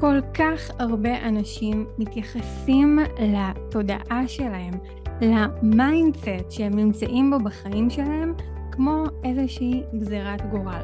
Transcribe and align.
כל 0.00 0.20
כך 0.34 0.70
הרבה 0.78 1.28
אנשים 1.28 1.86
מתייחסים 1.98 2.98
לתודעה 3.18 4.28
שלהם, 4.28 4.74
ל 5.20 5.36
mindset 5.36 6.50
שהם 6.50 6.72
נמצאים 6.76 7.30
בו 7.30 7.38
בחיים 7.44 7.90
שלהם, 7.90 8.34
כמו 8.72 9.04
איזושהי 9.24 9.82
גזירת 9.98 10.50
גורל. 10.50 10.82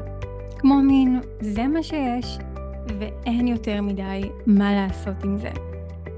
כמו 0.57 0.75
מין, 0.81 1.19
זה 1.41 1.67
מה 1.67 1.83
שיש, 1.83 2.37
ואין 2.99 3.47
יותר 3.47 3.81
מדי 3.81 4.21
מה 4.45 4.73
לעשות 4.73 5.23
עם 5.23 5.37
זה. 5.37 5.49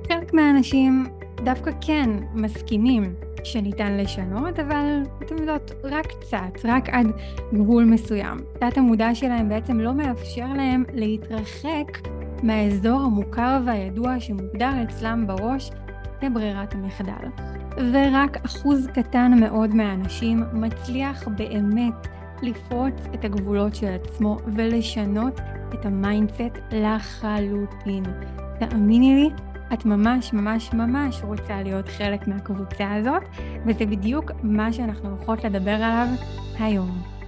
חלק 0.07 0.34
מהאנשים 0.34 1.07
דווקא 1.43 1.71
כן 1.81 2.09
מסכימים 2.34 3.13
שניתן 3.43 3.97
לשנות, 3.97 4.59
אבל 4.59 5.02
אתם 5.23 5.38
יודעות, 5.38 5.72
רק 5.84 6.08
קצת, 6.08 6.66
רק 6.66 6.89
עד 6.89 7.08
גבול 7.53 7.86
מסוים. 7.86 8.38
תת 8.59 8.77
המודע 8.77 9.16
שלהם 9.16 9.50
בעצם 9.50 9.80
לא 9.80 9.94
מאפשר 9.94 10.53
להם 10.58 10.84
להתרחק 10.94 12.19
מהאזור 12.43 13.02
המוכר 13.02 13.59
והידוע 13.66 14.20
שמוגדר 14.20 14.71
אצלם 14.84 15.27
בראש 15.27 15.71
כברירת 16.21 16.75
המחדל. 16.75 17.27
ורק 17.93 18.38
אחוז 18.45 18.88
קטן 18.88 19.31
מאוד 19.39 19.75
מהאנשים 19.75 20.44
מצליח 20.53 21.27
באמת 21.27 22.07
לפרוץ 22.41 22.94
את 23.13 23.25
הגבולות 23.25 23.75
של 23.75 23.88
עצמו 23.88 24.38
ולשנות 24.55 25.39
את 25.73 25.85
ה 25.85 25.95
mindset 25.95 26.58
לחלוטין. 26.71 28.03
תאמיני 28.59 29.16
לי, 29.16 29.30
את 29.73 29.85
ממש 29.85 30.33
ממש 30.33 30.73
ממש 30.73 31.21
רוצה 31.23 31.61
להיות 31.63 31.89
חלק 31.89 32.27
מהקבוצה 32.27 32.95
הזאת, 32.95 33.23
וזה 33.66 33.85
בדיוק 33.85 34.31
מה 34.44 34.73
שאנחנו 34.73 35.09
הולכות 35.09 35.44
לדבר 35.44 35.71
עליו 35.75 36.08
היום. 36.59 37.19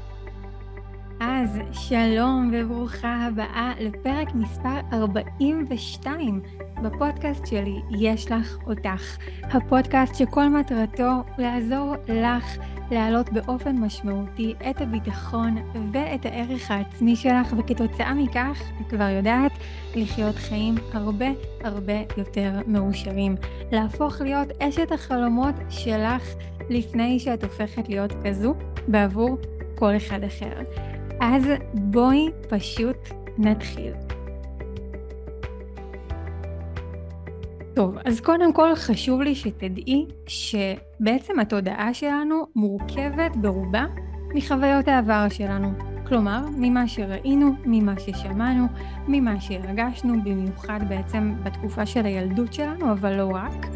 אז 1.24 1.60
שלום 1.72 2.52
וברוכה 2.54 3.28
הבאה 3.28 3.74
לפרק 3.80 4.36
מספר 4.36 4.80
42 4.94 6.42
בפודקאסט 6.84 7.46
שלי 7.46 7.82
יש 8.00 8.32
לך 8.32 8.58
אותך. 8.68 9.18
הפודקאסט 9.44 10.16
שכל 10.16 10.50
מטרתו 10.50 11.12
לעזור 11.38 11.96
לך 12.08 12.58
להעלות 12.92 13.34
באופן 13.34 13.78
משמעותי 13.78 14.54
את 14.70 14.82
הביטחון 14.82 15.58
ואת 15.94 16.26
הערך 16.26 16.72
העצמי 16.72 17.16
שלך, 17.16 17.54
וכתוצאה 17.58 18.14
מכך, 18.14 18.62
את 18.82 18.90
כבר 18.90 19.10
יודעת, 19.10 19.52
לחיות 19.96 20.36
חיים 20.36 20.76
הרבה 20.94 21.30
הרבה 21.64 22.02
יותר 22.18 22.52
מאושרים. 22.68 23.36
להפוך 23.72 24.22
להיות 24.22 24.48
אשת 24.62 24.92
החלומות 24.92 25.56
שלך 25.70 26.24
לפני 26.70 27.20
שאת 27.20 27.44
הופכת 27.44 27.90
להיות 27.90 28.12
כזו 28.26 28.54
בעבור 28.88 29.38
כל 29.76 29.98
אחד 29.98 30.24
אחר. 30.24 30.91
אז 31.24 31.44
בואי 31.74 32.30
פשוט 32.50 32.98
נתחיל. 33.38 33.94
טוב, 37.74 37.98
אז 38.06 38.20
קודם 38.22 38.54
כל 38.54 38.76
חשוב 38.76 39.22
לי 39.22 39.36
שתדעי 39.36 40.06
שבעצם 40.28 41.40
התודעה 41.40 41.94
שלנו 41.94 42.46
מורכבת 42.56 43.36
ברובה 43.36 43.86
מחוויות 44.34 44.88
העבר 44.88 45.26
שלנו. 45.30 45.74
כלומר, 46.08 46.46
ממה 46.58 46.88
שראינו, 46.88 47.52
ממה 47.66 47.94
ששמענו, 48.00 48.68
ממה 49.08 49.42
שהרגשנו, 49.42 50.24
במיוחד 50.24 50.80
בעצם 50.90 51.34
בתקופה 51.44 51.86
של 51.86 52.06
הילדות 52.06 52.54
שלנו, 52.54 52.92
אבל 52.92 53.18
לא 53.18 53.32
רק. 53.34 53.68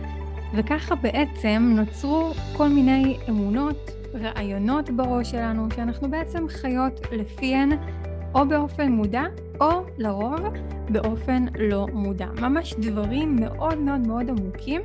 וככה 0.55 0.95
בעצם 0.95 1.73
נוצרו 1.75 2.31
כל 2.57 2.67
מיני 2.67 3.17
אמונות, 3.29 3.91
רעיונות 4.21 4.89
בראש 4.89 5.31
שלנו, 5.31 5.67
שאנחנו 5.75 6.11
בעצם 6.11 6.47
חיות 6.47 6.99
לפיהן 7.11 7.71
או 8.35 8.47
באופן 8.47 8.91
מודע, 8.91 9.23
או 9.61 9.85
לרוב 9.97 10.53
באופן 10.89 11.45
לא 11.59 11.87
מודע. 11.93 12.27
ממש 12.41 12.73
דברים 12.79 13.35
מאוד 13.35 13.77
מאוד 13.77 13.99
מאוד 14.07 14.29
עמוקים 14.29 14.81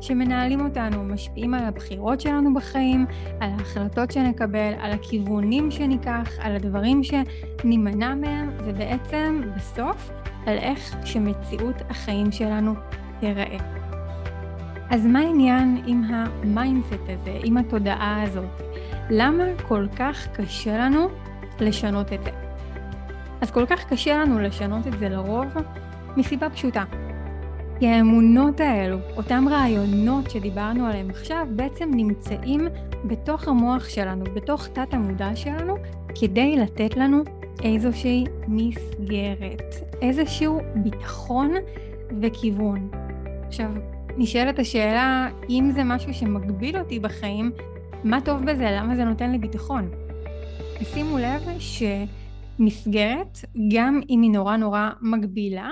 שמנהלים 0.00 0.60
אותנו, 0.64 1.04
משפיעים 1.04 1.54
על 1.54 1.64
הבחירות 1.64 2.20
שלנו 2.20 2.54
בחיים, 2.54 3.06
על 3.40 3.50
ההחלטות 3.50 4.10
שנקבל, 4.10 4.72
על 4.80 4.92
הכיוונים 4.92 5.70
שניקח, 5.70 6.28
על 6.38 6.56
הדברים 6.56 7.00
שנימנע 7.02 8.14
מהם, 8.14 8.50
ובעצם 8.64 9.40
בסוף 9.56 10.10
על 10.46 10.58
איך 10.58 10.96
שמציאות 11.04 11.76
החיים 11.90 12.32
שלנו 12.32 12.74
תיראה. 13.20 13.58
אז 14.90 15.06
מה 15.06 15.18
העניין 15.18 15.82
עם 15.86 16.02
ה 16.04 16.16
mindset 16.16 17.02
הזה, 17.08 17.38
עם 17.44 17.56
התודעה 17.56 18.22
הזאת? 18.22 18.69
למה 19.10 19.44
כל 19.68 19.86
כך 19.96 20.28
קשה 20.32 20.78
לנו 20.78 21.08
לשנות 21.60 22.12
את 22.12 22.24
זה? 22.24 22.30
אז 23.40 23.50
כל 23.50 23.66
כך 23.66 23.84
קשה 23.84 24.18
לנו 24.18 24.38
לשנות 24.38 24.86
את 24.86 24.98
זה 24.98 25.08
לרוב 25.08 25.46
מסיבה 26.16 26.50
פשוטה. 26.50 26.84
כי 27.78 27.88
האמונות 27.88 28.60
האלו, 28.60 28.98
אותם 29.16 29.44
רעיונות 29.50 30.30
שדיברנו 30.30 30.86
עליהם 30.86 31.10
עכשיו, 31.10 31.46
בעצם 31.50 31.90
נמצאים 31.94 32.68
בתוך 33.04 33.48
המוח 33.48 33.88
שלנו, 33.88 34.24
בתוך 34.34 34.66
תת 34.66 34.94
המודע 34.94 35.36
שלנו, 35.36 35.76
כדי 36.20 36.56
לתת 36.56 36.96
לנו 36.96 37.22
איזושהי 37.62 38.24
מסגרת, 38.48 39.74
איזשהו 40.02 40.60
ביטחון 40.74 41.54
וכיוון. 42.20 42.90
עכשיו, 43.46 43.70
נשאלת 44.16 44.58
השאלה, 44.58 45.28
אם 45.50 45.70
זה 45.74 45.84
משהו 45.84 46.14
שמגביל 46.14 46.78
אותי 46.78 46.98
בחיים, 46.98 47.52
מה 48.04 48.20
טוב 48.20 48.44
בזה? 48.44 48.70
למה 48.70 48.96
זה 48.96 49.04
נותן 49.04 49.30
לי 49.30 49.38
ביטחון? 49.38 49.90
שימו 50.82 51.18
לב 51.18 51.42
שמסגרת, 52.58 53.38
גם 53.76 54.00
אם 54.10 54.22
היא 54.22 54.30
נורא 54.30 54.56
נורא 54.56 54.90
מגבילה, 55.00 55.70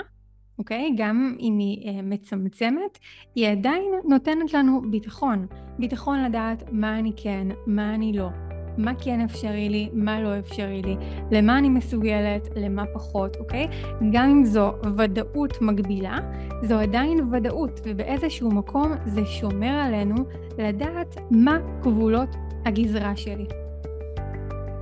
אוקיי? 0.59 0.91
גם 0.97 1.37
אם 1.41 1.59
היא 1.59 1.89
אה, 1.89 2.03
מצמצמת, 2.03 2.99
היא 3.35 3.49
עדיין 3.49 3.93
נותנת 4.09 4.55
לנו 4.55 4.83
ביטחון. 4.91 5.47
ביטחון 5.79 6.25
לדעת 6.25 6.63
מה 6.73 6.99
אני 6.99 7.13
כן, 7.17 7.49
מה 7.67 7.95
אני 7.95 8.13
לא. 8.13 8.48
מה 8.79 8.93
כן 8.99 9.21
אפשרי 9.21 9.69
לי, 9.69 9.89
מה 9.93 10.21
לא 10.21 10.39
אפשרי 10.39 10.83
לי, 10.83 10.97
למה 11.31 11.59
אני 11.59 11.69
מסוגלת, 11.69 12.49
למה 12.57 12.85
פחות, 12.95 13.37
אוקיי? 13.37 13.69
גם 14.13 14.31
אם 14.31 14.45
זו 14.45 14.73
ודאות 14.97 15.63
מגבילה, 15.63 16.19
זו 16.63 16.79
עדיין 16.79 17.21
ודאות, 17.33 17.81
ובאיזשהו 17.85 18.51
מקום 18.51 18.93
זה 19.07 19.27
שומר 19.27 19.81
עלינו 19.87 20.15
לדעת 20.59 21.17
מה 21.31 21.59
גבולות 21.83 22.37
הגזרה 22.65 23.17
שלי. 23.17 23.47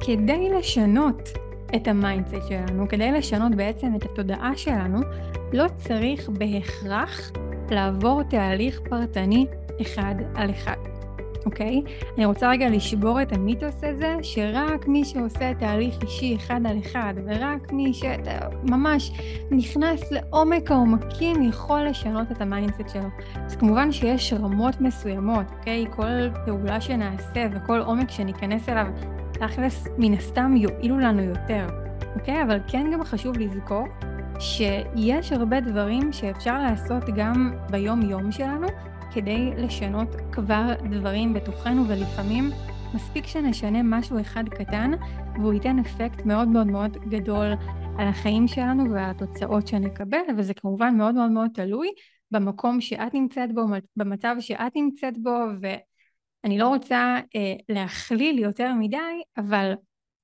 כדי 0.01 0.51
לשנות 0.59 1.29
את 1.77 1.89
ה 1.89 1.96
mindset 1.96 2.49
שלנו, 2.49 2.89
כדי 2.89 3.13
לשנות 3.13 3.55
בעצם 3.55 3.95
את 3.97 4.05
התודעה 4.05 4.57
שלנו, 4.57 4.99
לא 5.53 5.65
צריך 5.77 6.29
בהכרח 6.29 7.33
לעבור 7.71 8.23
תהליך 8.23 8.81
פרטני 8.89 9.47
אחד 9.83 10.15
על 10.35 10.51
אחד. 10.51 10.86
אוקיי? 11.47 11.83
אני 12.17 12.25
רוצה 12.25 12.51
רגע 12.51 12.69
לשבור 12.69 13.23
את 13.23 13.33
המיתוס 13.33 13.85
הזה, 13.85 14.17
שרק 14.23 14.89
מי 14.89 15.05
שעושה 15.05 15.55
תהליך 15.55 16.03
אישי 16.03 16.37
אחד 16.37 16.61
על 16.69 16.79
אחד, 16.79 17.15
ורק 17.27 17.73
מי 17.73 17.93
שממש 17.95 19.13
נכנס 19.51 20.13
לעומק 20.13 20.71
העומקים, 20.71 21.43
יכול 21.43 21.81
לשנות 21.81 22.33
את 22.33 22.41
ה 22.41 22.47
mindset 22.47 22.89
שלו. 22.93 23.09
אז 23.47 23.57
כמובן 23.57 23.93
שיש 23.93 24.33
רמות 24.33 24.81
מסוימות, 24.81 25.47
אוקיי? 25.59 25.85
כל 25.97 26.31
פעולה 26.45 26.81
שנעשה 26.81 27.47
וכל 27.53 27.81
עומק 27.81 28.11
שניכנס 28.11 28.69
אליו, 28.69 28.87
תכלס 29.33 29.89
מן 29.99 30.15
הסתם 30.15 30.57
יועילו 30.57 30.99
לנו 30.99 31.23
יותר, 31.23 31.67
אוקיי? 32.15 32.43
אבל 32.43 32.59
כן 32.67 32.91
גם 32.93 33.05
חשוב 33.05 33.39
לזכור 33.39 33.87
שיש 34.39 35.33
הרבה 35.33 35.61
דברים 35.61 36.13
שאפשר 36.13 36.59
לעשות 36.59 37.03
גם 37.17 37.53
ביום-יום 37.71 38.33
שלנו, 38.33 38.67
כדי 39.17 39.51
לשנות 39.57 40.09
כבר 40.33 40.75
דברים 40.91 41.35
בתוכנו 41.35 41.89
ולפעמים 41.89 42.51
מספיק 42.95 43.27
שנשנה 43.27 43.83
משהו 43.83 44.21
אחד 44.21 44.45
קטן 44.49 44.91
והוא 45.35 45.53
ייתן 45.53 45.79
אפקט 45.79 46.25
מאוד 46.25 46.49
מאוד 46.49 46.67
מאוד 46.67 46.97
גדול 46.97 47.53
על 47.99 48.09
החיים 48.09 48.49
שלנו 48.49 48.93
והתוצאות 48.93 49.67
שנקבל 49.67 50.19
וזה 50.39 50.55
כמובן 50.55 50.95
מאוד 50.97 51.15
מאוד 51.15 51.31
מאוד 51.31 51.51
תלוי 51.55 51.89
במקום 52.31 52.81
שאת 52.81 53.15
נמצאת 53.15 53.55
בו, 53.55 53.63
במצב 53.97 54.37
שאת 54.41 54.73
נמצאת 54.77 55.19
בו 55.19 55.39
ואני 55.61 56.59
לא 56.59 56.69
רוצה 56.69 57.19
אה, 57.37 57.55
להכליל 57.69 58.39
יותר 58.39 58.73
מדי 58.79 59.23
אבל 59.37 59.73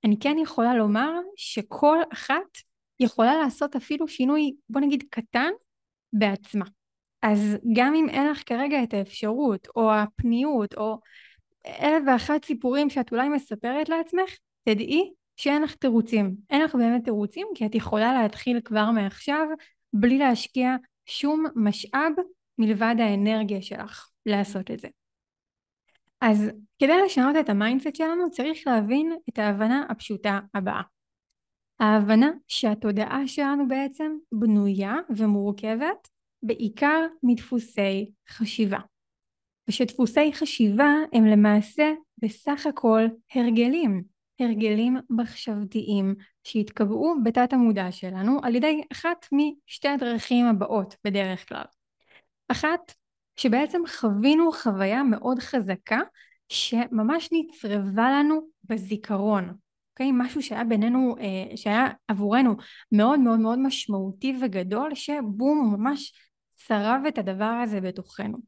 אני 0.04 0.18
כן 0.20 0.36
יכולה 0.42 0.74
לומר 0.74 1.10
שכל 1.36 1.98
אחת 2.12 2.58
יכולה 3.00 3.34
לעשות 3.34 3.76
אפילו 3.76 4.08
שינוי 4.08 4.54
בוא 4.68 4.80
נגיד 4.80 5.04
קטן 5.10 5.50
בעצמה 6.12 6.64
אז 7.22 7.56
גם 7.76 7.94
אם 7.94 8.08
אין 8.08 8.30
לך 8.30 8.42
כרגע 8.46 8.82
את 8.82 8.94
האפשרות, 8.94 9.68
או 9.76 9.92
הפניות, 9.92 10.74
או 10.74 10.98
אלף 11.66 12.02
ואחת 12.06 12.44
סיפורים 12.44 12.90
שאת 12.90 13.12
אולי 13.12 13.28
מספרת 13.28 13.88
לעצמך, 13.88 14.30
תדעי 14.64 15.12
שאין 15.36 15.62
לך 15.62 15.74
תירוצים. 15.74 16.34
אין 16.50 16.62
לך 16.62 16.74
באמת 16.74 17.04
תירוצים, 17.04 17.46
כי 17.54 17.66
את 17.66 17.74
יכולה 17.74 18.22
להתחיל 18.22 18.60
כבר 18.64 18.90
מעכשיו, 18.90 19.46
בלי 19.92 20.18
להשקיע 20.18 20.76
שום 21.06 21.44
משאב 21.56 22.12
מלבד 22.58 22.94
האנרגיה 22.98 23.62
שלך 23.62 24.08
לעשות 24.26 24.70
את 24.70 24.80
זה. 24.80 24.88
אז 26.20 26.50
כדי 26.78 27.02
לשנות 27.04 27.36
את 27.40 27.48
ה 27.48 27.54
mindset 27.54 27.94
שלנו 27.94 28.30
צריך 28.30 28.66
להבין 28.66 29.16
את 29.28 29.38
ההבנה 29.38 29.86
הפשוטה 29.88 30.40
הבאה. 30.54 30.82
ההבנה 31.80 32.30
שהתודעה 32.48 33.26
שלנו 33.26 33.68
בעצם 33.68 34.12
בנויה 34.32 34.94
ומורכבת 35.16 36.08
בעיקר 36.42 37.06
מדפוסי 37.22 38.10
חשיבה. 38.28 38.78
ושדפוסי 39.68 40.32
חשיבה 40.32 40.94
הם 41.12 41.26
למעשה 41.26 41.92
בסך 42.18 42.66
הכל 42.66 43.02
הרגלים, 43.34 44.02
הרגלים 44.40 44.96
מחשבתיים 45.10 46.14
שהתקבעו 46.44 47.14
בתת 47.24 47.52
המודע 47.52 47.92
שלנו 47.92 48.40
על 48.42 48.54
ידי 48.54 48.82
אחת 48.92 49.26
משתי 49.32 49.88
הדרכים 49.88 50.46
הבאות 50.46 50.94
בדרך 51.04 51.48
כלל. 51.48 51.64
אחת, 52.48 52.92
שבעצם 53.36 53.82
חווינו 53.86 54.52
חוויה 54.52 55.02
מאוד 55.02 55.38
חזקה 55.38 56.00
שממש 56.48 57.28
נצרבה 57.32 58.10
לנו 58.10 58.40
בזיכרון, 58.64 59.54
אוקיי? 59.92 60.08
Okay? 60.08 60.12
משהו 60.14 60.42
שהיה 60.42 60.64
בינינו, 60.64 61.16
אה, 61.20 61.56
שהיה 61.56 61.88
עבורנו 62.08 62.56
מאוד 62.92 63.20
מאוד 63.20 63.40
מאוד 63.40 63.58
משמעותי 63.58 64.36
וגדול, 64.42 64.94
שבום, 64.94 65.58
הוא 65.58 65.78
ממש 65.78 66.12
צרב 66.66 67.02
את 67.08 67.18
הדבר 67.18 67.44
הזה 67.62 67.80
בתוכנו. 67.80 68.38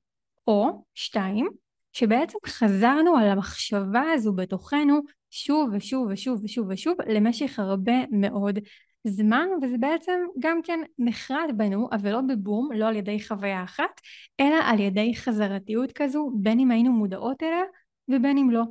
או 0.46 0.84
שתיים, 0.94 1.49
שבעצם 1.93 2.38
חזרנו 2.46 3.16
על 3.16 3.28
המחשבה 3.28 4.02
הזו 4.14 4.32
בתוכנו 4.32 5.00
שוב 5.31 5.70
ושוב 5.72 6.08
ושוב 6.11 6.40
ושוב 6.44 6.66
ושוב 6.70 6.96
למשך 7.06 7.58
הרבה 7.58 7.93
מאוד 8.11 8.58
זמן 9.05 9.49
וזה 9.62 9.78
בעצם 9.81 10.20
גם 10.38 10.61
כן 10.62 10.81
נחרט 10.99 11.50
בנו 11.56 11.88
אבל 11.93 12.11
לא 12.12 12.20
בבום 12.20 12.72
לא 12.72 12.88
על 12.88 12.96
ידי 12.96 13.25
חוויה 13.28 13.64
אחת 13.64 14.00
אלא 14.40 14.56
על 14.64 14.81
ידי 14.81 15.12
חזרתיות 15.16 15.93
כזו 15.93 16.31
בין 16.34 16.61
אם 16.61 16.70
היינו 16.70 16.93
מודעות 16.93 17.43
אליה 17.43 17.62
ובין 18.08 18.38
אם 18.38 18.50
לא. 18.50 18.62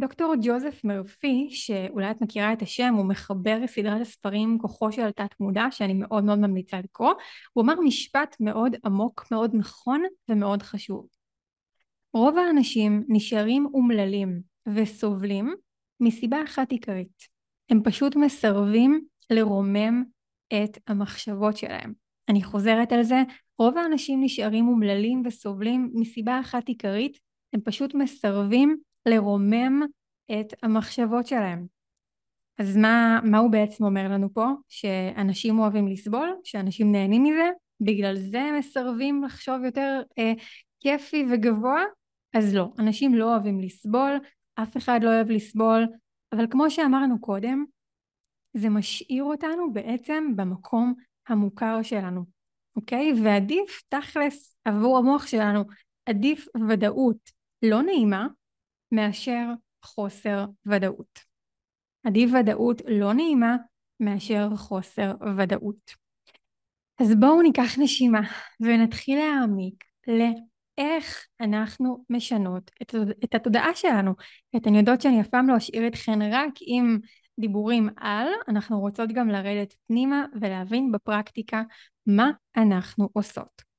דוקטור 0.00 0.34
ג'וזף 0.42 0.80
מרפי 0.84 1.48
שאולי 1.50 2.10
את 2.10 2.20
מכירה 2.20 2.52
את 2.52 2.62
השם 2.62 2.94
הוא 2.96 3.06
מחבר 3.06 3.66
סדרת 3.66 4.00
הספרים 4.00 4.58
כוחו 4.60 4.92
של 4.92 5.10
תת 5.10 5.40
מודע 5.40 5.66
שאני 5.70 5.92
מאוד 5.92 6.24
מאוד 6.24 6.38
ממליצה 6.38 6.78
לקרוא. 6.78 7.12
הוא 7.52 7.64
אמר 7.64 7.80
משפט 7.80 8.36
מאוד 8.40 8.76
עמוק 8.84 9.26
מאוד 9.30 9.50
נכון 9.54 10.02
ומאוד 10.28 10.62
חשוב. 10.62 11.06
רוב 12.14 12.38
האנשים 12.38 13.04
נשארים 13.08 13.66
אומללים 13.74 14.40
וסובלים 14.74 15.54
מסיבה 16.00 16.42
אחת 16.44 16.70
עיקרית. 16.70 17.22
הם 17.70 17.82
פשוט 17.82 18.16
מסרבים 18.16 19.04
לרומם 19.30 20.04
את 20.48 20.78
המחשבות 20.86 21.56
שלהם. 21.56 21.92
אני 22.28 22.42
חוזרת 22.42 22.92
על 22.92 23.02
זה. 23.02 23.22
רוב 23.58 23.78
האנשים 23.78 24.24
נשארים 24.24 24.68
אומללים 24.68 25.22
וסובלים 25.26 25.90
מסיבה 25.94 26.40
אחת 26.40 26.68
עיקרית. 26.68 27.18
הם 27.52 27.60
פשוט 27.64 27.94
מסרבים 27.94 28.76
לרומם 29.06 29.82
את 30.30 30.54
המחשבות 30.62 31.26
שלהם 31.26 31.66
אז 32.58 32.76
מה, 32.76 33.20
מה 33.24 33.38
הוא 33.38 33.50
בעצם 33.50 33.84
אומר 33.84 34.08
לנו 34.08 34.34
פה? 34.34 34.46
שאנשים 34.68 35.58
אוהבים 35.58 35.88
לסבול? 35.88 36.36
שאנשים 36.44 36.92
נהנים 36.92 37.22
מזה? 37.22 37.50
בגלל 37.80 38.16
זה 38.16 38.40
הם 38.40 38.58
מסרבים 38.58 39.24
לחשוב 39.24 39.64
יותר 39.64 40.02
אה, 40.18 40.32
כיפי 40.80 41.26
וגבוה? 41.32 41.82
אז 42.34 42.54
לא, 42.54 42.68
אנשים 42.78 43.14
לא 43.14 43.32
אוהבים 43.32 43.60
לסבול, 43.60 44.18
אף 44.54 44.76
אחד 44.76 45.00
לא 45.02 45.08
אוהב 45.08 45.30
לסבול, 45.30 45.86
אבל 46.32 46.46
כמו 46.50 46.70
שאמרנו 46.70 47.20
קודם, 47.20 47.64
זה 48.54 48.68
משאיר 48.68 49.24
אותנו 49.24 49.72
בעצם 49.72 50.32
במקום 50.36 50.94
המוכר 51.28 51.82
שלנו, 51.82 52.24
אוקיי? 52.76 53.12
ועדיף 53.24 53.82
תכלס 53.88 54.56
עבור 54.64 54.98
המוח 54.98 55.26
שלנו, 55.26 55.64
עדיף 56.06 56.46
ודאות 56.68 57.30
לא 57.62 57.82
נעימה 57.82 58.26
מאשר 58.94 59.46
חוסר 59.84 60.44
ודאות. 60.66 61.18
עדיף 62.06 62.30
ודאות 62.40 62.82
לא 62.88 63.12
נעימה 63.12 63.56
מאשר 64.00 64.48
חוסר 64.56 65.14
ודאות. 65.38 65.90
אז 67.00 67.14
בואו 67.20 67.42
ניקח 67.42 67.78
נשימה 67.78 68.20
ונתחיל 68.60 69.18
להעמיק 69.18 69.84
איך 70.78 71.26
אנחנו 71.40 72.04
משנות 72.10 72.70
את, 73.24 73.34
התודעה 73.34 73.74
שלנו. 73.74 74.12
אתן 74.56 74.74
יודעות 74.74 75.00
שאני 75.00 75.20
אף 75.20 75.28
פעם 75.28 75.48
לא 75.48 75.56
אשאיר 75.56 75.86
אתכן 75.86 76.22
רק 76.32 76.52
עם 76.60 76.98
דיבורים 77.40 77.88
על, 77.96 78.28
אנחנו 78.48 78.80
רוצות 78.80 79.12
גם 79.12 79.28
לרדת 79.28 79.74
פנימה 79.86 80.24
ולהבין 80.40 80.92
בפרקטיקה 80.92 81.62
מה 82.06 82.30
אנחנו 82.56 83.08
עושות. 83.12 83.73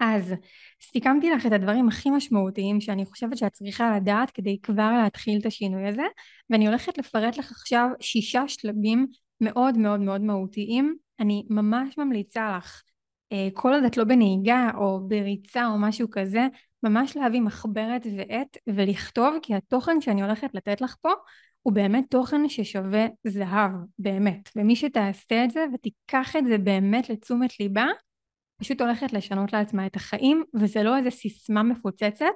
אז 0.00 0.34
סיכמתי 0.82 1.30
לך 1.30 1.46
את 1.46 1.52
הדברים 1.52 1.88
הכי 1.88 2.10
משמעותיים 2.10 2.80
שאני 2.80 3.06
חושבת 3.06 3.38
שאת 3.38 3.52
צריכה 3.52 3.96
לדעת 3.96 4.30
כדי 4.30 4.58
כבר 4.62 4.92
להתחיל 5.02 5.38
את 5.40 5.46
השינוי 5.46 5.88
הזה 5.88 6.02
ואני 6.50 6.66
הולכת 6.66 6.98
לפרט 6.98 7.38
לך 7.38 7.50
עכשיו 7.50 7.88
שישה 8.00 8.42
שלבים 8.48 9.06
מאוד 9.40 9.78
מאוד 9.78 10.00
מאוד 10.00 10.20
מהותיים 10.20 10.96
אני 11.20 11.46
ממש 11.50 11.98
ממליצה 11.98 12.56
לך 12.56 12.82
אה, 13.32 13.48
כל 13.54 13.74
עוד 13.74 13.84
את 13.84 13.96
לא 13.96 14.04
בנהיגה 14.04 14.70
או 14.74 15.00
בריצה 15.08 15.66
או 15.66 15.78
משהו 15.78 16.08
כזה, 16.10 16.46
ממש 16.82 17.16
להביא 17.16 17.40
מחברת 17.40 18.06
ועט 18.16 18.56
ולכתוב 18.66 19.34
כי 19.42 19.54
התוכן 19.54 20.00
שאני 20.00 20.22
הולכת 20.22 20.54
לתת 20.54 20.80
לך 20.80 20.96
פה 21.00 21.10
הוא 21.62 21.72
באמת 21.72 22.04
תוכן 22.10 22.48
ששווה 22.48 23.06
זהב, 23.26 23.70
באמת. 23.98 24.48
ומי 24.56 24.76
שתעשה 24.76 25.44
את 25.44 25.50
זה 25.50 25.64
ותיקח 25.74 26.36
את 26.36 26.44
זה 26.48 26.58
באמת 26.58 27.10
לתשומת 27.10 27.60
ליבה, 27.60 27.86
פשוט 28.58 28.80
הולכת 28.80 29.12
לשנות 29.12 29.52
לעצמה 29.52 29.86
את 29.86 29.96
החיים, 29.96 30.44
וזה 30.54 30.82
לא 30.82 30.96
איזה 30.96 31.10
סיסמה 31.10 31.62
מפוצצת, 31.62 32.34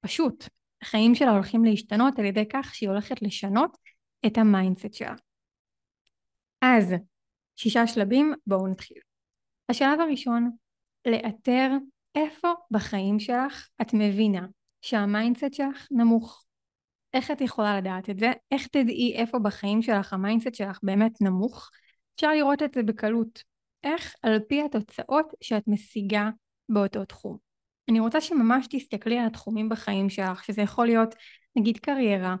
פשוט 0.00 0.44
החיים 0.82 1.14
שלה 1.14 1.30
הולכים 1.30 1.64
להשתנות 1.64 2.18
על 2.18 2.24
ידי 2.24 2.44
כך 2.52 2.74
שהיא 2.74 2.88
הולכת 2.88 3.22
לשנות 3.22 3.76
את 4.26 4.38
ה 4.38 4.45
mindset 4.45 4.94
שלה. 4.94 5.14
אז 6.62 6.94
שישה 7.56 7.86
שלבים, 7.86 8.34
בואו 8.46 8.68
נתחיל. 8.68 8.98
השלב 9.68 10.00
הראשון, 10.00 10.50
לאתר 11.06 11.70
איפה 12.14 12.48
בחיים 12.70 13.20
שלך 13.20 13.68
את 13.82 13.94
מבינה 13.94 14.46
שה 14.82 15.03
mindset 15.03 15.52
שלך 15.54 15.88
נמוך. 15.90 16.44
איך 17.14 17.30
את 17.30 17.40
יכולה 17.40 17.78
לדעת 17.78 18.10
את 18.10 18.18
זה? 18.18 18.32
איך 18.50 18.66
תדעי 18.66 19.14
איפה 19.14 19.38
בחיים 19.38 19.82
שלך 19.82 20.12
ה 20.12 20.17
mindset 20.17 20.54
שלך 20.54 20.78
באמת 20.82 21.20
נמוך? 21.20 21.70
אפשר 22.14 22.30
לראות 22.30 22.62
את 22.62 22.74
זה 22.74 22.82
בקלות. 22.82 23.53
איך? 23.84 24.14
על 24.22 24.38
פי 24.48 24.62
התוצאות 24.62 25.26
שאת 25.40 25.62
משיגה 25.66 26.30
באותו 26.68 27.04
תחום. 27.04 27.36
אני 27.88 28.00
רוצה 28.00 28.20
שממש 28.20 28.66
תסתכלי 28.70 29.18
על 29.18 29.26
התחומים 29.26 29.68
בחיים 29.68 30.10
שלך, 30.10 30.44
שזה 30.44 30.62
יכול 30.62 30.86
להיות 30.86 31.14
נגיד 31.56 31.78
קריירה, 31.78 32.36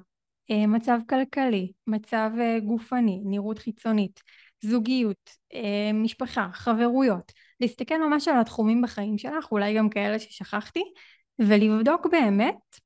אה, 0.50 0.66
מצב 0.66 0.98
כלכלי, 1.08 1.72
מצב 1.86 2.30
אה, 2.40 2.60
גופני, 2.60 3.20
נראות 3.24 3.58
חיצונית, 3.58 4.20
זוגיות, 4.64 5.30
אה, 5.54 5.90
משפחה, 5.94 6.48
חברויות, 6.52 7.32
להסתכל 7.60 7.98
ממש 7.98 8.28
על 8.28 8.40
התחומים 8.40 8.82
בחיים 8.82 9.18
שלך, 9.18 9.52
אולי 9.52 9.74
גם 9.74 9.88
כאלה 9.88 10.18
ששכחתי, 10.18 10.82
ולבדוק 11.38 12.06
באמת 12.06 12.80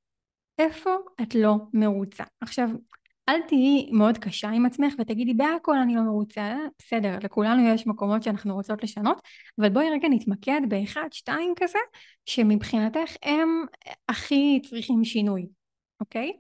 איפה 0.59 0.91
את 1.23 1.35
לא 1.35 1.57
מרוצה. 1.75 2.25
עכשיו, 2.41 2.69
אל 3.29 3.41
תהיי 3.49 3.91
מאוד 3.93 4.19
קשה 4.19 4.49
עם 4.49 4.67
עצמך 4.67 4.95
ותגידי 4.99 5.35
בהכל 5.35 5.79
אני 5.79 5.95
לא 5.95 6.03
מרוצה, 6.03 6.57
בסדר, 6.79 7.19
לכולנו 7.23 7.69
יש 7.69 7.87
מקומות 7.87 8.23
שאנחנו 8.23 8.55
רוצות 8.55 8.83
לשנות, 8.83 9.21
אבל 9.59 9.69
בואי 9.69 9.91
רגע 9.91 10.09
נתמקד 10.09 10.61
באחד, 10.69 11.09
שתיים 11.13 11.55
כזה, 11.57 11.79
שמבחינתך 12.27 13.17
הם 13.23 13.65
הכי 14.09 14.61
צריכים 14.69 15.05
שינוי, 15.05 15.47
אוקיי? 16.01 16.33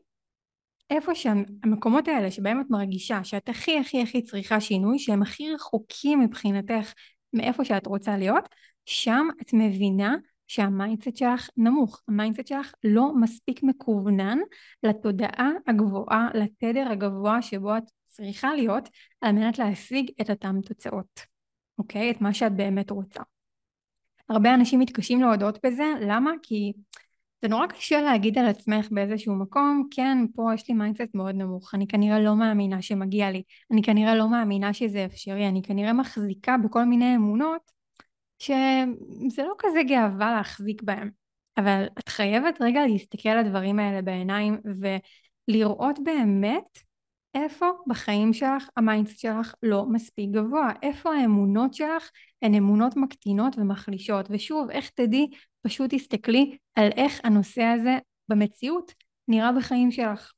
איפה 0.90 1.14
שהמקומות 1.14 2.08
האלה 2.08 2.30
שבהם 2.30 2.60
את 2.60 2.66
מרגישה 2.70 3.24
שאת 3.24 3.48
הכי 3.48 3.78
הכי 3.78 4.02
הכי 4.02 4.22
צריכה 4.22 4.60
שינוי, 4.60 4.98
שהם 4.98 5.22
הכי 5.22 5.52
רחוקים 5.54 6.20
מבחינתך 6.20 6.92
מאיפה 7.32 7.64
שאת 7.64 7.86
רוצה 7.86 8.16
להיות, 8.16 8.48
שם 8.84 9.28
את 9.42 9.52
מבינה 9.52 10.16
שה 10.48 10.69
mindset 10.69 11.16
שלך 11.16 11.48
נמוך, 11.56 12.02
ה 12.08 12.13
mindset 12.13 12.46
שלך 12.46 12.72
לא 12.84 13.12
מספיק 13.20 13.62
מכוונן 13.62 14.38
לתודעה 14.82 15.50
הגבוהה, 15.66 16.28
לתדר 16.34 16.88
הגבוה 16.90 17.42
שבו 17.42 17.76
את 17.76 17.82
צריכה 18.04 18.54
להיות 18.54 18.88
על 19.20 19.32
מנת 19.32 19.58
להשיג 19.58 20.10
את 20.20 20.30
אותן 20.30 20.60
תוצאות, 20.60 21.20
אוקיי? 21.78 22.10
את 22.10 22.20
מה 22.20 22.34
שאת 22.34 22.52
באמת 22.56 22.90
רוצה. 22.90 23.20
הרבה 24.28 24.54
אנשים 24.54 24.80
מתקשים 24.80 25.20
להודות 25.20 25.58
בזה, 25.66 25.84
למה? 26.00 26.30
כי 26.42 26.72
זה 27.42 27.48
נורא 27.48 27.66
קשה 27.66 28.00
להגיד 28.00 28.38
על 28.38 28.46
עצמך 28.46 28.88
באיזשהו 28.90 29.34
מקום, 29.34 29.88
כן, 29.90 30.18
פה 30.34 30.50
יש 30.54 30.68
לי 30.68 30.74
mindset 30.74 31.14
מאוד 31.14 31.34
נמוך, 31.34 31.74
אני 31.74 31.86
כנראה 31.86 32.20
לא 32.20 32.36
מאמינה 32.36 32.82
שמגיע 32.82 33.30
לי, 33.30 33.42
אני 33.72 33.82
כנראה 33.82 34.14
לא 34.14 34.30
מאמינה 34.30 34.72
שזה 34.72 35.04
אפשרי, 35.04 35.48
אני 35.48 35.62
כנראה 35.62 35.92
מחזיקה 35.92 36.56
בכל 36.64 36.84
מיני 36.84 37.16
אמונות 37.16 37.77
שזה 38.38 39.42
לא 39.42 39.54
כזה 39.58 39.82
גאווה 39.82 40.32
להחזיק 40.32 40.82
בהם, 40.82 41.10
אבל 41.58 41.86
את 41.98 42.08
חייבת 42.08 42.58
רגע 42.60 42.80
להסתכל 42.86 43.28
על 43.28 43.38
הדברים 43.38 43.78
האלה 43.78 44.02
בעיניים 44.02 44.60
ולראות 45.48 45.98
באמת 46.04 46.78
איפה 47.34 47.66
בחיים 47.86 48.32
שלך 48.32 48.68
ה 48.76 48.82
mindset 48.82 49.18
שלך 49.18 49.54
לא 49.62 49.86
מספיק 49.86 50.30
גבוה, 50.30 50.72
איפה 50.82 51.14
האמונות 51.14 51.74
שלך 51.74 52.10
הן 52.42 52.54
אמונות 52.54 52.96
מקטינות 52.96 53.58
ומחלישות, 53.58 54.26
ושוב, 54.30 54.70
איך 54.70 54.90
תדעי? 54.90 55.30
פשוט 55.62 55.94
תסתכלי 55.94 56.56
על 56.74 56.90
איך 56.96 57.20
הנושא 57.24 57.62
הזה 57.62 57.98
במציאות 58.28 58.92
נראה 59.28 59.52
בחיים 59.52 59.90
שלך. 59.90 60.32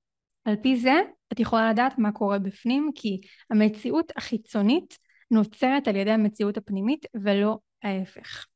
על 0.45 0.57
פי 0.63 0.77
זה 0.77 1.01
את 1.33 1.41
יכולה 1.41 1.71
לדעת 1.71 1.99
מה 1.99 2.13
קורה 2.13 2.39
בפנים, 2.39 2.91
כי 2.95 3.21
המציאות 3.51 4.13
החיצונית 4.17 4.99
נוצרת 5.31 5.89
על 5.89 5.97
ידי 5.97 6.11
המציאות 6.11 6.57
הפנימית 6.57 7.07
ולא 7.15 7.59
ההפך, 7.83 8.47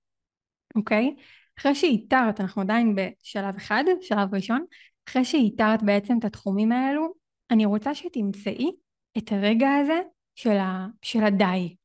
אוקיי? 0.77 1.15
אחרי 1.59 1.75
שאיתרת, 1.75 2.41
אנחנו 2.41 2.63
עדיין 2.63 2.95
בשלב 2.95 3.57
אחד, 3.57 3.85
שלב 4.01 4.35
ראשון, 4.35 4.65
אחרי 5.09 5.25
שאיתרת 5.25 5.83
בעצם 5.83 6.19
את 6.19 6.25
התחומים 6.25 6.73
האלו, 6.73 7.15
אני 7.51 7.67
רוצה 7.67 7.95
שתמצאי 7.95 8.71
את 9.19 9.33
הרגע 9.33 9.69
הזה 9.83 10.01
של, 10.35 10.57
ה, 10.57 10.87
של 11.03 11.25
הדי, 11.25 11.77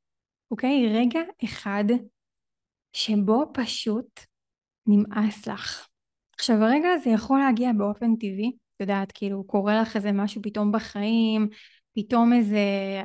אוקיי? 0.51 0.87
רגע 0.93 1.19
אחד 1.43 1.83
שבו 2.93 3.45
פשוט 3.53 4.19
נמאס 4.87 5.47
לך. 5.47 5.87
עכשיו 6.35 6.55
הרגע 6.55 6.89
הזה 6.89 7.09
יכול 7.09 7.39
להגיע 7.39 7.71
באופן 7.77 8.15
טבעי, 8.15 8.51
את 8.75 8.81
יודעת, 8.81 9.11
כאילו 9.11 9.43
קורה 9.43 9.81
לך 9.81 9.95
איזה 9.95 10.11
משהו 10.11 10.41
פתאום 10.41 10.71
בחיים, 10.71 11.49
פתאום 11.99 12.33
איזה, 12.33 12.59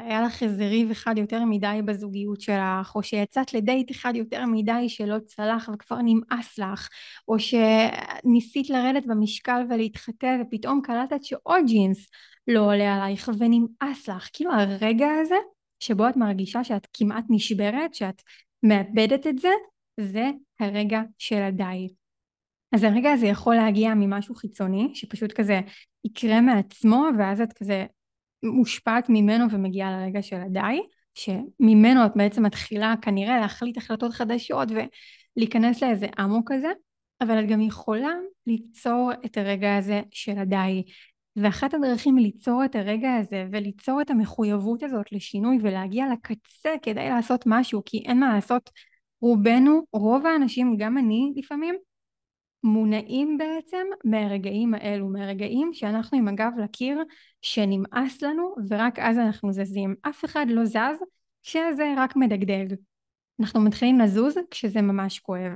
היה 0.05 0.23
לך 0.23 0.43
איזה 0.43 0.69
ריב 0.69 0.91
אחד 0.91 1.19
יותר 1.19 1.45
מדי 1.45 1.81
בזוגיות 1.85 2.41
שלך, 2.41 2.95
או 2.95 3.03
שיצאת 3.03 3.55
לדייט 3.55 3.91
אחד 3.91 4.13
יותר 4.17 4.45
מדי 4.47 4.89
שלא 4.89 5.19
צלח 5.19 5.69
וכבר 5.75 5.97
נמאס 6.05 6.59
לך, 6.59 6.89
או 7.29 7.37
שניסית 7.39 8.71
לרדת 8.71 9.07
במשקל 9.07 9.63
ולהתחתן 9.71 10.43
ופתאום 10.43 10.81
קלטת 10.85 11.25
שעוד 11.25 11.65
ג'ינס 11.67 12.09
לא 12.49 12.61
עולה 12.61 12.95
עלייך 12.95 13.31
ונמאס 13.39 14.09
לך. 14.09 14.29
כאילו 14.33 14.53
הרגע 14.53 15.09
הזה 15.23 15.39
שבו 15.81 16.09
את 16.09 16.17
מרגישה 16.17 16.65
שאת 16.65 16.87
כמעט 16.93 17.25
נשברת, 17.31 17.95
שאת 17.95 18.23
מאבדת 18.63 19.27
את 19.27 19.39
זה, 19.39 19.51
זה 20.01 20.31
הרגע 20.61 21.03
של 21.19 21.43
הדי. 21.43 21.89
אז 22.75 22.83
הרגע 22.83 23.13
הזה 23.13 23.27
יכול 23.27 23.55
להגיע 23.55 23.95
ממשהו 23.95 24.35
חיצוני, 24.35 24.91
שפשוט 24.95 25.33
כזה 25.33 25.61
יקרה 26.05 26.41
מעצמו, 26.41 27.07
ואז 27.19 27.41
את 27.41 27.53
כזה 27.53 27.87
מושפעת 28.45 29.07
ממנו 29.09 29.45
ומגיעה 29.51 29.91
לרגע 29.91 30.23
של 30.23 30.41
הדי, 30.41 30.81
שממנו 31.15 32.07
את 32.07 32.13
בעצם 32.17 32.43
מתחילה 32.43 32.95
כנראה 33.03 33.41
להחליט 33.41 33.77
החלטות 33.77 34.13
חדשות 34.13 34.69
ולהיכנס 35.37 35.83
לאיזה 35.83 36.07
אמוק 36.21 36.53
כזה, 36.53 36.69
אבל 37.21 37.41
את 37.41 37.49
גם 37.49 37.61
יכולה 37.61 38.13
ליצור 38.47 39.11
את 39.25 39.39
הרגע 39.39 39.77
הזה 39.77 40.01
של 40.11 40.39
הדי. 40.39 40.83
ואחת 41.37 41.75
הדרכים 41.75 42.19
ליצור 42.19 42.65
את 42.65 42.77
הרגע 42.77 43.15
הזה 43.15 43.47
וליצור 43.53 44.01
את 44.01 44.11
המחויבות 44.11 44.83
הזאת 44.83 45.13
לשינוי 45.13 45.59
ולהגיע 45.63 46.07
לקצה 46.13 46.71
כדי 46.83 47.09
לעשות 47.09 47.45
משהו, 47.47 47.83
כי 47.87 48.03
אין 48.07 48.21
מה 48.21 48.35
לעשות, 48.35 48.71
רובנו, 49.21 49.83
רוב 49.93 50.27
האנשים, 50.27 50.77
גם 50.79 50.99
אני 50.99 51.33
לפעמים, 51.37 51.75
מונעים 52.64 53.38
בעצם 53.38 53.87
מהרגעים 54.04 54.75
האלו, 54.75 55.09
מהרגעים 55.09 55.71
שאנחנו 55.73 56.18
עם 56.18 56.28
הגב 56.28 56.52
לקיר, 56.62 57.02
שנמאס 57.42 58.23
לנו 58.23 58.54
ורק 58.71 58.99
אז 58.99 59.18
אנחנו 59.18 59.52
זזים. 59.52 59.94
אף 60.02 60.25
אחד 60.25 60.47
לא 60.49 60.64
זז 60.64 61.02
כשזה 61.42 61.94
רק 61.97 62.16
מדגדג. 62.16 62.76
אנחנו 63.40 63.61
מתחילים 63.61 63.99
לזוז 63.99 64.35
כשזה 64.50 64.83
ממש 64.83 65.18
כואב. 65.18 65.52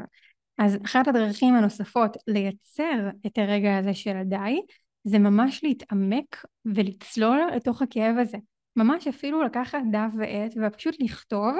אז 0.58 0.78
אחת 0.84 1.08
הדרכים 1.08 1.54
הנוספות 1.54 2.16
לייצר 2.26 3.08
את 3.26 3.38
הרגע 3.38 3.78
הזה 3.78 3.94
של 3.94 4.16
הדי, 4.16 4.60
זה 5.04 5.18
ממש 5.18 5.64
להתעמק 5.64 6.44
ולצלול 6.64 7.40
לתוך 7.56 7.82
הכאב 7.82 8.16
הזה. 8.18 8.38
ממש 8.76 9.08
אפילו 9.08 9.42
לקחת 9.42 9.80
דף 9.92 10.10
ועט 10.18 10.54
ופשוט 10.62 10.94
לכתוב 11.00 11.54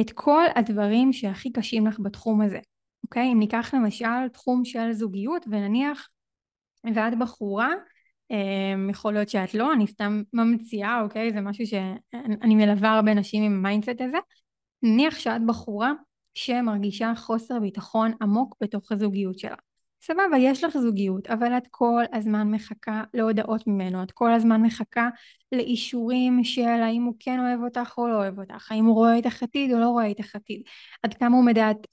את 0.00 0.12
כל 0.14 0.44
הדברים 0.56 1.12
שהכי 1.12 1.52
קשים 1.52 1.86
לך 1.86 2.00
בתחום 2.00 2.40
הזה. 2.40 2.58
אוקיי? 3.04 3.32
אם 3.32 3.38
ניקח 3.38 3.74
למשל 3.74 4.28
תחום 4.32 4.64
של 4.64 4.92
זוגיות 4.92 5.46
ונניח 5.50 6.08
ואת 6.94 7.18
בחורה, 7.18 7.68
אמ, 8.30 8.90
יכול 8.90 9.12
להיות 9.12 9.28
שאת 9.28 9.54
לא, 9.54 9.72
אני 9.72 9.86
סתם 9.86 10.22
ממציאה, 10.32 11.00
אוקיי? 11.00 11.32
זה 11.32 11.40
משהו 11.40 11.66
שאני 11.66 12.54
מלווה 12.54 12.92
הרבה 12.92 13.14
נשים 13.14 13.42
עם 13.42 13.52
ה 13.52 13.58
mindset 13.58 14.00
הזה. 14.00 14.18
נניח 14.82 15.18
שאת 15.18 15.46
בחורה 15.46 15.92
שמרגישה 16.34 17.12
חוסר 17.16 17.60
ביטחון 17.60 18.12
עמוק 18.22 18.56
בתוך 18.60 18.92
הזוגיות 18.92 19.38
שלה. 19.38 19.56
סבבה, 20.04 20.38
יש 20.38 20.64
לך 20.64 20.78
זוגיות, 20.78 21.26
אבל 21.26 21.56
את 21.56 21.68
כל 21.70 22.02
הזמן 22.12 22.50
מחכה 22.50 23.02
להודעות 23.14 23.66
ממנו, 23.66 24.02
את 24.02 24.12
כל 24.12 24.32
הזמן 24.32 24.62
מחכה 24.62 25.08
לאישורים 25.52 26.44
של 26.44 26.62
האם 26.62 27.02
הוא 27.02 27.14
כן 27.18 27.40
אוהב 27.40 27.62
אותך 27.62 27.94
או 27.98 28.08
לא 28.08 28.14
אוהב 28.14 28.40
אותך, 28.40 28.72
האם 28.72 28.84
הוא 28.84 28.94
רואה 28.94 29.14
איתך 29.14 29.42
עתיד 29.42 29.72
או 29.72 29.78
לא 29.78 29.88
רואה 29.88 30.04
איתך 30.04 30.36
עתיד, 30.36 30.62
עד 31.02 31.14
כמה 31.14 31.36
הוא 31.36 31.44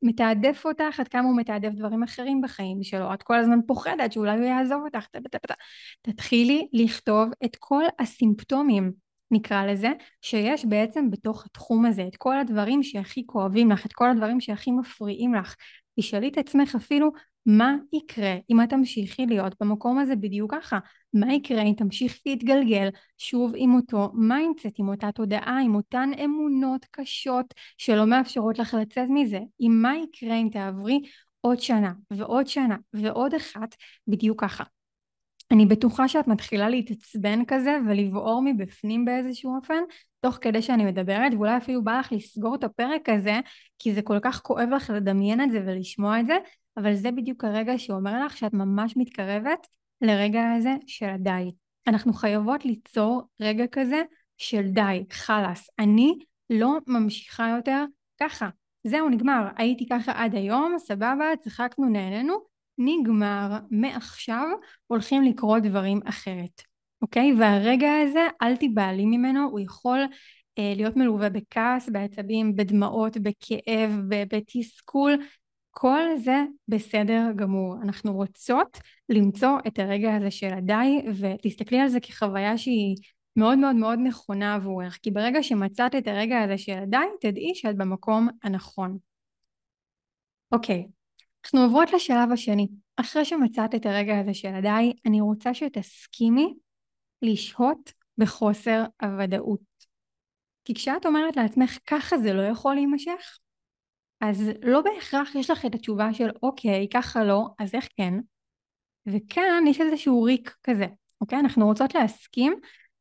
מתעדף 0.01 0.65
אותך, 0.65 0.99
עד 0.99 1.07
כמה 1.07 1.27
הוא 1.27 1.37
מתעדף 1.37 1.71
דברים 1.71 2.03
אחרים 2.03 2.41
בחיים 2.41 2.83
שלו, 2.83 3.13
את 3.13 3.23
כל 3.23 3.35
הזמן 3.39 3.59
פוחדת 3.67 4.13
שאולי 4.13 4.37
הוא 4.37 4.45
יעזוב 4.45 4.81
אותך, 4.85 5.05
תתחילי 6.01 6.67
לכתוב 6.73 7.29
את 7.45 7.55
כל 7.59 7.83
הסימפטומים 7.99 8.91
נקרא 9.31 9.65
לזה, 9.65 9.91
שיש 10.21 10.65
בעצם 10.65 11.11
בתוך 11.11 11.45
התחום 11.45 11.85
הזה, 11.85 12.07
את 12.07 12.15
כל 12.17 12.37
הדברים 12.37 12.83
שהכי 12.83 13.23
כואבים 13.25 13.71
לך, 13.71 13.85
את 13.85 13.93
כל 13.93 14.09
הדברים 14.09 14.39
שהכי 14.39 14.71
מפריעים 14.71 15.33
לך. 15.33 15.55
תשאלי 15.99 16.27
את 16.27 16.37
עצמך 16.37 16.75
אפילו 16.75 17.11
מה 17.57 17.75
יקרה 17.93 18.35
אם 18.49 18.61
את 18.61 18.69
תמשיכי 18.69 19.25
להיות 19.25 19.55
במקום 19.61 19.97
הזה 19.97 20.15
בדיוק 20.15 20.53
ככה? 20.53 20.79
מה 21.13 21.33
יקרה 21.33 21.61
אם 21.61 21.73
תמשיכי 21.77 22.29
להתגלגל 22.29 22.89
שוב 23.17 23.51
עם 23.55 23.75
אותו 23.75 24.11
מיינדסט, 24.13 24.75
עם 24.77 24.89
אותה 24.89 25.11
תודעה, 25.11 25.59
עם 25.63 25.75
אותן 25.75 26.09
אמונות 26.25 26.85
קשות 26.91 27.53
שלא 27.77 28.05
מאפשרות 28.05 28.59
לך 28.59 28.73
לצאת 28.73 29.07
מזה? 29.09 29.39
עם 29.59 29.81
מה 29.81 29.93
יקרה 29.97 30.35
אם 30.35 30.49
תעברי 30.51 30.99
עוד 31.41 31.59
שנה 31.59 31.91
ועוד 32.11 32.47
שנה 32.47 32.75
ועוד 32.93 33.33
אחת 33.33 33.75
בדיוק 34.07 34.41
ככה? 34.41 34.63
אני 35.51 35.65
בטוחה 35.65 36.07
שאת 36.07 36.27
מתחילה 36.27 36.69
להתעצבן 36.69 37.45
כזה 37.47 37.77
ולבעור 37.87 38.41
מבפנים 38.45 39.05
באיזשהו 39.05 39.55
אופן 39.55 39.83
תוך 40.21 40.37
כדי 40.41 40.61
שאני 40.61 40.85
מדברת 40.85 41.33
ואולי 41.33 41.57
אפילו 41.57 41.83
בא 41.83 41.99
לך 41.99 42.11
לסגור 42.11 42.55
את 42.55 42.63
הפרק 42.63 43.09
הזה 43.09 43.39
כי 43.79 43.93
זה 43.93 44.01
כל 44.01 44.19
כך 44.21 44.41
כואב 44.41 44.69
לך 44.75 44.89
לדמיין 44.95 45.41
את 45.41 45.51
זה 45.51 45.63
ולשמוע 45.65 46.19
את 46.19 46.25
זה 46.25 46.37
אבל 46.79 46.95
זה 46.95 47.11
בדיוק 47.11 47.43
הרגע 47.43 47.77
שאומר 47.77 48.25
לך 48.25 48.37
שאת 48.37 48.53
ממש 48.53 48.97
מתקרבת 48.97 49.67
לרגע 50.01 50.51
הזה 50.51 50.75
של 50.87 51.09
הדי. 51.09 51.51
אנחנו 51.87 52.13
חייבות 52.13 52.65
ליצור 52.65 53.21
רגע 53.39 53.67
כזה 53.71 54.01
של 54.37 54.67
די, 54.67 55.03
חלאס. 55.11 55.69
אני 55.79 56.19
לא 56.49 56.77
ממשיכה 56.87 57.49
יותר 57.55 57.85
ככה. 58.19 58.49
זהו, 58.83 59.09
נגמר. 59.09 59.47
הייתי 59.57 59.87
ככה 59.89 60.11
עד 60.15 60.35
היום, 60.35 60.75
סבבה, 60.77 61.25
צחקנו, 61.39 61.89
נהנינו, 61.89 62.37
נגמר. 62.77 63.57
מעכשיו 63.71 64.47
הולכים 64.87 65.23
לקרות 65.23 65.63
דברים 65.63 65.99
אחרת. 66.05 66.61
אוקיי? 67.01 67.33
והרגע 67.39 67.89
הזה, 68.03 68.27
אל 68.41 68.55
תיבהלי 68.55 69.05
ממנו, 69.05 69.49
הוא 69.51 69.59
יכול 69.59 69.99
אה, 70.59 70.73
להיות 70.75 70.95
מלווה 70.95 71.29
בכעס, 71.29 71.89
בעצבים, 71.89 72.55
בדמעות, 72.55 73.17
בכאב, 73.17 73.91
בתסכול, 74.07 75.13
כל 75.81 76.17
זה 76.17 76.43
בסדר 76.67 77.21
גמור. 77.35 77.75
אנחנו 77.81 78.13
רוצות 78.13 78.77
למצוא 79.09 79.49
את 79.67 79.79
הרגע 79.79 80.15
הזה 80.15 80.31
של 80.31 80.53
הדי, 80.53 81.01
ותסתכלי 81.19 81.79
על 81.79 81.87
זה 81.87 81.99
כחוויה 81.99 82.57
שהיא 82.57 82.95
מאוד 83.35 83.57
מאוד 83.57 83.75
מאוד 83.75 83.99
נכונה 84.03 84.55
עבורך, 84.55 84.99
כי 85.01 85.11
ברגע 85.11 85.43
שמצאת 85.43 85.95
את 85.95 86.07
הרגע 86.07 86.39
הזה 86.39 86.57
של 86.57 86.77
הדי, 86.77 86.97
תדעי 87.21 87.55
שאת 87.55 87.77
במקום 87.77 88.27
הנכון. 88.43 88.97
אוקיי, 90.51 90.87
אנחנו 91.43 91.61
עוברות 91.61 91.93
לשלב 91.93 92.31
השני. 92.31 92.67
אחרי 92.97 93.25
שמצאת 93.25 93.75
את 93.75 93.85
הרגע 93.85 94.19
הזה 94.19 94.33
של 94.33 94.53
הדי, 94.53 94.93
אני 95.05 95.21
רוצה 95.21 95.53
שתסכימי 95.53 96.53
לשהות 97.21 97.93
בחוסר 98.17 98.83
הוודאות. 99.01 99.85
כי 100.65 100.73
כשאת 100.73 101.05
אומרת 101.05 101.37
לעצמך 101.37 101.77
ככה 101.87 102.17
זה 102.17 102.33
לא 102.33 102.41
יכול 102.41 102.75
להימשך, 102.75 103.39
אז 104.21 104.51
לא 104.63 104.81
בהכרח 104.81 105.35
יש 105.35 105.49
לך 105.49 105.65
את 105.65 105.75
התשובה 105.75 106.13
של 106.13 106.29
אוקיי, 106.43 106.87
ככה 106.93 107.23
לא, 107.23 107.47
אז 107.59 107.75
איך 107.75 107.87
כן? 107.97 108.13
וכאן 109.05 109.63
יש 109.67 109.81
איזשהו 109.81 110.23
ריק 110.23 110.55
כזה, 110.63 110.85
אוקיי? 111.21 111.39
אנחנו 111.39 111.65
רוצות 111.65 111.95
להסכים 111.95 112.53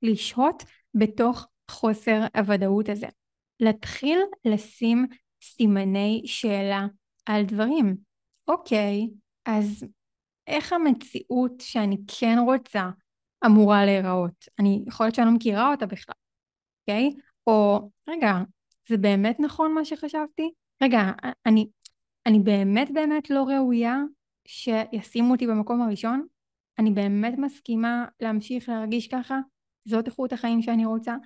לשהות 0.03 0.63
בתוך 0.95 1.47
חוסר 1.71 2.21
הוודאות 2.37 2.89
הזה. 2.89 3.07
להתחיל 3.61 4.19
לשים 4.45 5.07
סימני 5.43 6.23
שאלה 6.25 6.87
על 7.27 7.45
דברים. 7.45 7.97
אוקיי, 8.49 9.09
אז 9.47 9.85
איך 10.47 10.73
המציאות 10.73 11.53
שאני 11.61 11.97
כן 12.19 12.37
רוצה 12.47 12.91
אמורה 13.47 13.85
להיראות? 13.85 14.49
אני 14.59 14.85
יכול 14.87 15.07
להיות 15.07 15.15
שאני 15.15 15.27
לא 15.27 15.33
מכירה 15.33 15.71
אותה 15.71 15.87
בכלל, 15.87 16.15
אוקיי? 16.81 17.15
או 17.47 17.91
רגע, 18.09 18.33
זה 18.89 18.97
באמת 18.97 19.37
נכון 19.41 19.75
מה 19.75 19.85
שחשבתי? 19.85 20.51
רגע, 20.83 21.13
אני, 21.47 21.69
אני 22.27 22.39
באמת 22.39 22.91
באמת 22.91 23.31
לא 23.31 23.45
ראויה 23.45 23.97
שישימו 24.47 25.33
אותי 25.33 25.47
במקום 25.47 25.83
הראשון? 25.83 26.27
אני 26.79 26.91
באמת 26.91 27.35
מסכימה 27.39 28.05
להמשיך 28.21 28.69
להרגיש 28.69 29.09
ככה? 29.09 29.39
זאת 29.85 30.07
איכות 30.07 30.33
החיים 30.33 30.63
שאני 30.63 30.85
רוצה? 30.85 31.17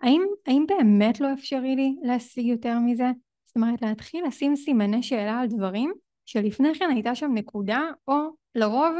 האם, 0.00 0.22
האם 0.46 0.64
באמת 0.68 1.20
לא 1.20 1.32
אפשרי 1.32 1.76
לי 1.76 1.96
להשיג 2.02 2.46
יותר 2.46 2.78
מזה? 2.78 3.10
זאת 3.46 3.56
אומרת 3.56 3.82
להתחיל 3.82 4.24
לשים 4.26 4.56
סימני 4.56 5.02
שאלה 5.02 5.40
על 5.40 5.46
דברים 5.46 5.92
שלפני 6.26 6.74
כן 6.74 6.90
הייתה 6.90 7.14
שם 7.14 7.30
נקודה 7.34 7.80
או 8.08 8.14
לרוב 8.54 8.94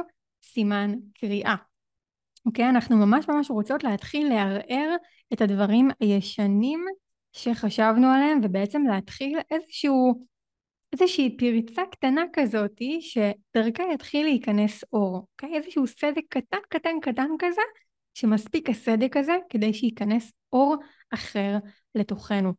סימן 0.44 0.92
קריאה. 1.14 1.54
אוקיי? 2.46 2.68
אנחנו 2.68 2.96
ממש 2.96 3.28
ממש 3.28 3.50
רוצות 3.50 3.84
להתחיל 3.84 4.28
לערער 4.28 4.96
את 5.32 5.40
הדברים 5.40 5.88
הישנים 6.00 6.84
שחשבנו 7.32 8.08
עליהם 8.08 8.40
ובעצם 8.42 8.82
להתחיל 8.86 9.38
איזשהו, 9.50 10.20
איזושהי 10.92 11.36
פרצה 11.36 11.82
קטנה 11.90 12.22
כזאתי 12.32 13.00
שדרכה 13.02 13.82
יתחיל 13.94 14.26
להיכנס 14.26 14.84
אור, 14.92 15.16
אוקיי? 15.16 15.56
איזשהו 15.56 15.86
סדק 15.86 16.22
קטן 16.28 16.58
קטן 16.68 17.00
קטן 17.02 17.28
כזה 17.38 17.62
שמספיק 18.14 18.70
הסדק 18.70 19.16
הזה 19.16 19.36
כדי 19.48 19.74
שייכנס 19.74 20.32
אור 20.52 20.76
אחר 21.14 21.56
לתוכנו, 21.94 22.52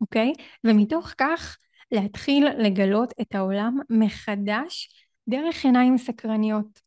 אוקיי? 0.00 0.32
ומתוך 0.64 1.12
כך 1.18 1.56
להתחיל 1.90 2.48
לגלות 2.58 3.14
את 3.20 3.34
העולם 3.34 3.78
מחדש 3.90 4.88
דרך 5.28 5.64
עיניים 5.64 5.98
סקרניות, 5.98 6.80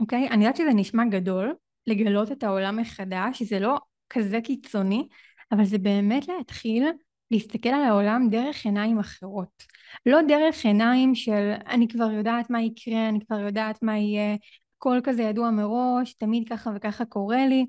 אוקיי? 0.00 0.28
אני 0.28 0.44
יודעת 0.44 0.56
שזה 0.56 0.74
נשמע 0.74 1.04
גדול, 1.04 1.54
לגלות 1.86 2.32
את 2.32 2.42
העולם 2.42 2.76
מחדש, 2.76 3.42
זה 3.42 3.58
לא 3.58 3.78
כזה 4.10 4.40
קיצוני, 4.40 5.08
אבל 5.52 5.64
זה 5.64 5.78
באמת 5.78 6.28
להתחיל 6.28 6.84
להסתכל 7.30 7.68
על 7.68 7.84
העולם 7.84 8.28
דרך 8.30 8.64
עיניים 8.64 8.98
אחרות. 8.98 9.62
לא 10.06 10.18
דרך 10.28 10.64
עיניים 10.64 11.14
של 11.14 11.52
אני 11.66 11.88
כבר 11.88 12.10
יודעת 12.10 12.50
מה 12.50 12.62
יקרה, 12.62 13.08
אני 13.08 13.18
כבר 13.26 13.40
יודעת 13.40 13.82
מה 13.82 13.98
יהיה, 13.98 14.36
הכל 14.78 15.00
כזה 15.04 15.22
ידוע 15.22 15.50
מראש, 15.50 16.14
תמיד 16.14 16.48
ככה 16.48 16.70
וככה 16.76 17.04
קורה 17.04 17.46
לי. 17.46 17.66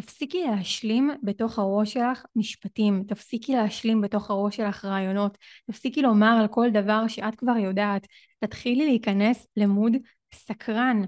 תפסיקי 0.00 0.42
להשלים 0.42 1.10
בתוך 1.22 1.58
הראש 1.58 1.92
שלך 1.92 2.24
משפטים, 2.36 3.04
תפסיקי 3.08 3.52
להשלים 3.56 4.00
בתוך 4.00 4.30
הראש 4.30 4.56
שלך 4.56 4.84
רעיונות, 4.84 5.38
תפסיקי 5.70 6.02
לומר 6.02 6.38
על 6.40 6.48
כל 6.48 6.70
דבר 6.70 7.08
שאת 7.08 7.34
כבר 7.34 7.56
יודעת, 7.56 8.06
תתחילי 8.40 8.86
להיכנס 8.86 9.46
למוד 9.56 9.92
סקרן. 10.34 11.02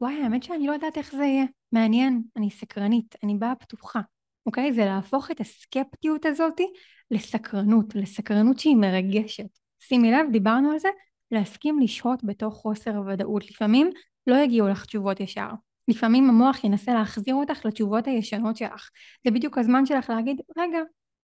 וואי, 0.00 0.22
האמת 0.22 0.42
שאני 0.42 0.66
לא 0.66 0.72
יודעת 0.72 0.98
איך 0.98 1.12
זה 1.12 1.24
יהיה. 1.24 1.44
מעניין, 1.72 2.22
אני 2.36 2.50
סקרנית, 2.50 3.14
אני 3.22 3.34
באה 3.34 3.54
פתוחה, 3.54 4.00
אוקיי? 4.46 4.72
זה 4.72 4.84
להפוך 4.84 5.30
את 5.30 5.40
הסקפטיות 5.40 6.26
הזאתי 6.26 6.66
לסקרנות, 7.10 7.94
לסקרנות 7.94 8.58
שהיא 8.58 8.76
מרגשת. 8.76 9.58
שימי 9.80 10.10
לב, 10.10 10.26
דיברנו 10.32 10.70
על 10.70 10.78
זה, 10.78 10.88
להסכים 11.30 11.78
לשהות 11.78 12.24
בתוך 12.24 12.54
חוסר 12.54 13.02
ודאות. 13.06 13.50
לפעמים 13.50 13.90
לא 14.26 14.36
יגיעו 14.36 14.68
לך 14.68 14.86
תשובות 14.86 15.20
ישר. 15.20 15.48
לפעמים 15.88 16.28
המוח 16.28 16.64
ינסה 16.64 16.94
להחזיר 16.94 17.34
אותך 17.34 17.64
לתשובות 17.64 18.06
הישנות 18.06 18.56
שלך. 18.56 18.90
זה 19.24 19.30
בדיוק 19.30 19.58
הזמן 19.58 19.86
שלך 19.86 20.10
להגיד, 20.10 20.40
רגע, 20.58 20.78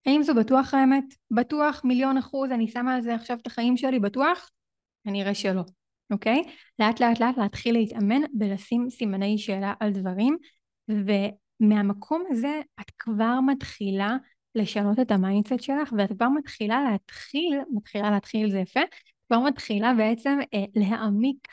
האם 0.07 0.23
זו 0.23 0.35
בטוח 0.35 0.75
האמת? 0.75 1.05
בטוח 1.31 1.81
מיליון 1.85 2.19
אחוז, 2.19 2.51
אני 2.51 2.69
שמה 2.69 2.95
על 2.95 3.01
זה 3.01 3.15
עכשיו 3.15 3.37
את 3.43 3.47
החיים 3.47 3.77
שלי, 3.77 3.99
בטוח? 3.99 4.51
כנראה 5.05 5.35
שלא, 5.35 5.63
אוקיי? 6.11 6.43
לאט 6.79 7.01
לאט 7.01 7.21
לאט 7.21 7.39
להתחיל 7.39 7.75
להתאמן 7.75 8.21
בלשים 8.33 8.91
סימני 8.91 9.39
שאלה 9.39 9.75
על 9.81 9.93
דברים, 9.93 10.37
ומהמקום 11.61 12.25
הזה 12.31 12.61
את 12.81 12.91
כבר 12.99 13.41
מתחילה 13.47 14.17
לשנות 14.55 14.99
את 14.99 15.11
המיינדסט 15.11 15.61
שלך, 15.61 15.93
ואת 15.99 16.13
כבר 16.13 16.29
מתחילה 16.29 16.91
להתחיל, 16.91 17.61
מתחילה 17.73 18.11
להתחיל 18.11 18.51
זה 18.51 18.59
יפה, 18.59 18.81
כבר 19.27 19.41
מתחילה 19.41 19.95
בעצם 19.95 20.39
אה, 20.55 20.65
להעמיק 20.75 21.49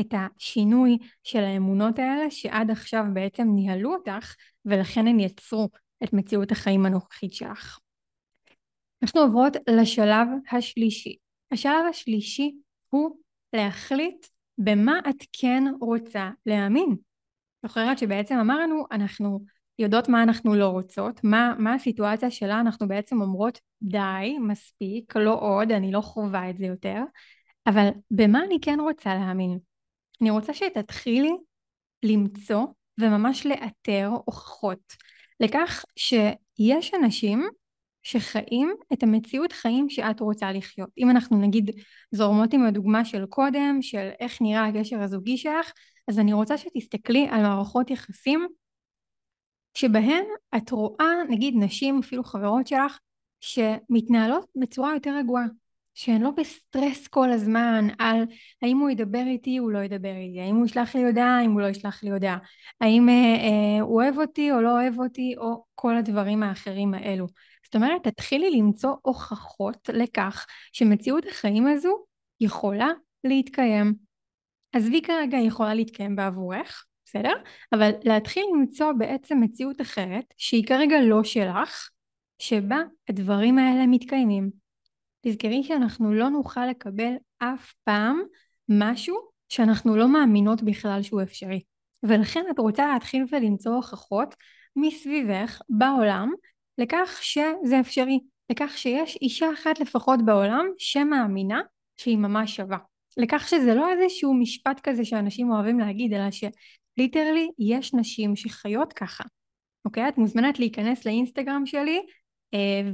את 0.00 0.14
השינוי 0.14 0.98
של 1.22 1.38
האמונות 1.38 1.98
האלה 1.98 2.30
שעד 2.30 2.70
עכשיו 2.70 3.04
בעצם 3.12 3.48
ניהלו 3.54 3.94
אותך 3.94 4.34
ולכן 4.64 5.06
הן 5.06 5.20
יצרו 5.20 5.68
את 6.04 6.12
מציאות 6.12 6.52
החיים 6.52 6.86
הנוכחית 6.86 7.32
שלך. 7.32 7.78
אנחנו 9.02 9.20
עוברות 9.20 9.52
לשלב 9.70 10.28
השלישי. 10.52 11.16
השלב 11.52 11.84
השלישי 11.90 12.54
הוא 12.88 13.16
להחליט 13.52 14.26
במה 14.58 14.98
את 15.10 15.24
כן 15.32 15.64
רוצה 15.80 16.30
להאמין. 16.46 16.96
זוכרת 17.62 17.98
שבעצם 17.98 18.38
אמרנו 18.38 18.84
אנחנו 18.92 19.40
יודעות 19.78 20.08
מה 20.08 20.22
אנחנו 20.22 20.54
לא 20.54 20.66
רוצות, 20.68 21.20
מה, 21.24 21.54
מה 21.58 21.74
הסיטואציה 21.74 22.30
שלה 22.30 22.60
אנחנו 22.60 22.88
בעצם 22.88 23.20
אומרות 23.20 23.60
די, 23.82 24.38
מספיק, 24.40 25.16
לא 25.16 25.40
עוד, 25.40 25.72
אני 25.72 25.92
לא 25.92 26.00
חווה 26.00 26.50
את 26.50 26.58
זה 26.58 26.66
יותר, 26.66 27.02
אבל 27.66 27.88
במה 28.10 28.44
אני 28.44 28.58
כן 28.62 28.80
רוצה 28.80 29.14
להאמין? 29.14 29.58
אני 30.20 30.30
רוצה 30.30 30.54
שתתחילי 30.54 31.30
למצוא 32.02 32.66
וממש 33.00 33.46
לאתר 33.46 34.10
הוכחות 34.24 34.92
לכך 35.40 35.84
שיש 35.96 36.94
אנשים 36.94 37.48
שחיים 38.02 38.74
את 38.92 39.02
המציאות 39.02 39.52
חיים 39.52 39.90
שאת 39.90 40.20
רוצה 40.20 40.52
לחיות. 40.52 40.88
אם 40.98 41.10
אנחנו 41.10 41.40
נגיד 41.40 41.70
זורמות 42.10 42.52
עם 42.52 42.64
הדוגמה 42.64 43.04
של 43.04 43.26
קודם, 43.26 43.78
של 43.80 44.10
איך 44.20 44.42
נראה 44.42 44.66
הקשר 44.66 45.00
הזוגי 45.02 45.36
שלך, 45.36 45.72
אז 46.08 46.18
אני 46.18 46.32
רוצה 46.32 46.58
שתסתכלי 46.58 47.26
על 47.30 47.42
מערכות 47.42 47.90
יחסים 47.90 48.46
שבהן 49.74 50.24
את 50.56 50.70
רואה 50.70 51.24
נגיד 51.28 51.54
נשים, 51.56 51.98
אפילו 51.98 52.24
חברות 52.24 52.66
שלך, 52.66 52.98
שמתנהלות 53.40 54.46
בצורה 54.56 54.94
יותר 54.94 55.16
רגועה, 55.18 55.44
שהן 55.94 56.22
לא 56.22 56.30
בסטרס 56.30 57.08
כל 57.08 57.30
הזמן 57.30 57.88
על 57.98 58.22
האם 58.62 58.78
הוא 58.78 58.90
ידבר 58.90 59.22
איתי 59.26 59.58
או 59.58 59.70
לא 59.70 59.78
ידבר 59.78 60.14
איתי, 60.16 60.40
האם 60.40 60.56
הוא 60.56 60.66
ישלח 60.66 60.94
לי 60.94 61.04
הודעה, 61.04 61.38
האם 61.38 61.52
הוא 61.52 61.60
לא 61.60 61.66
ישלח 61.66 62.02
לי 62.02 62.10
הודעה, 62.10 62.38
האם 62.80 63.08
אה, 63.08 63.14
אה, 63.14 63.80
הוא 63.80 64.02
אוהב 64.02 64.18
אותי 64.18 64.52
או 64.52 64.60
לא 64.60 64.70
אוהב 64.70 65.00
אותי, 65.00 65.34
או 65.36 65.64
כל 65.74 65.96
הדברים 65.96 66.42
האחרים 66.42 66.94
האלו. 66.94 67.26
זאת 67.64 67.74
אומרת, 67.74 68.06
תתחילי 68.06 68.50
למצוא 68.50 68.94
הוכחות 69.02 69.90
לכך 69.92 70.46
שמציאות 70.72 71.26
החיים 71.26 71.66
הזו 71.66 72.04
יכולה 72.40 72.88
להתקיים. 73.24 74.07
עזבי 74.72 75.02
כרגע 75.02 75.38
יכולה 75.38 75.74
להתקיים 75.74 76.16
בעבורך, 76.16 76.84
בסדר? 77.04 77.32
אבל 77.72 77.90
להתחיל 78.02 78.44
למצוא 78.54 78.92
בעצם 78.92 79.40
מציאות 79.40 79.80
אחרת, 79.80 80.24
שהיא 80.36 80.66
כרגע 80.66 80.96
לא 81.00 81.24
שלך, 81.24 81.90
שבה 82.38 82.78
הדברים 83.08 83.58
האלה 83.58 83.86
מתקיימים. 83.86 84.50
תזכרי 85.26 85.62
שאנחנו 85.62 86.14
לא 86.14 86.28
נוכל 86.28 86.66
לקבל 86.66 87.12
אף 87.38 87.72
פעם 87.84 88.20
משהו 88.68 89.16
שאנחנו 89.48 89.96
לא 89.96 90.08
מאמינות 90.08 90.62
בכלל 90.62 91.02
שהוא 91.02 91.22
אפשרי. 91.22 91.62
ולכן 92.02 92.44
את 92.50 92.58
רוצה 92.58 92.92
להתחיל 92.92 93.24
ולמצוא 93.32 93.74
הוכחות 93.74 94.34
מסביבך 94.76 95.60
בעולם 95.68 96.32
לכך 96.78 97.18
שזה 97.22 97.80
אפשרי, 97.80 98.20
לכך 98.50 98.78
שיש 98.78 99.18
אישה 99.22 99.46
אחת 99.52 99.80
לפחות 99.80 100.24
בעולם 100.24 100.66
שמאמינה 100.78 101.60
שהיא 101.96 102.18
ממש 102.18 102.56
שווה. 102.56 102.78
לכך 103.18 103.48
שזה 103.48 103.74
לא 103.74 103.88
איזשהו 103.92 104.34
משפט 104.34 104.80
כזה 104.82 105.04
שאנשים 105.04 105.50
אוהבים 105.50 105.78
להגיד, 105.78 106.12
אלא 106.12 106.24
שליטרלי 106.30 107.48
יש 107.58 107.94
נשים 107.94 108.36
שחיות 108.36 108.92
ככה. 108.92 109.24
אוקיי? 109.84 110.08
את 110.08 110.18
מוזמנת 110.18 110.58
להיכנס 110.58 111.06
לאינסטגרם 111.06 111.66
שלי 111.66 112.00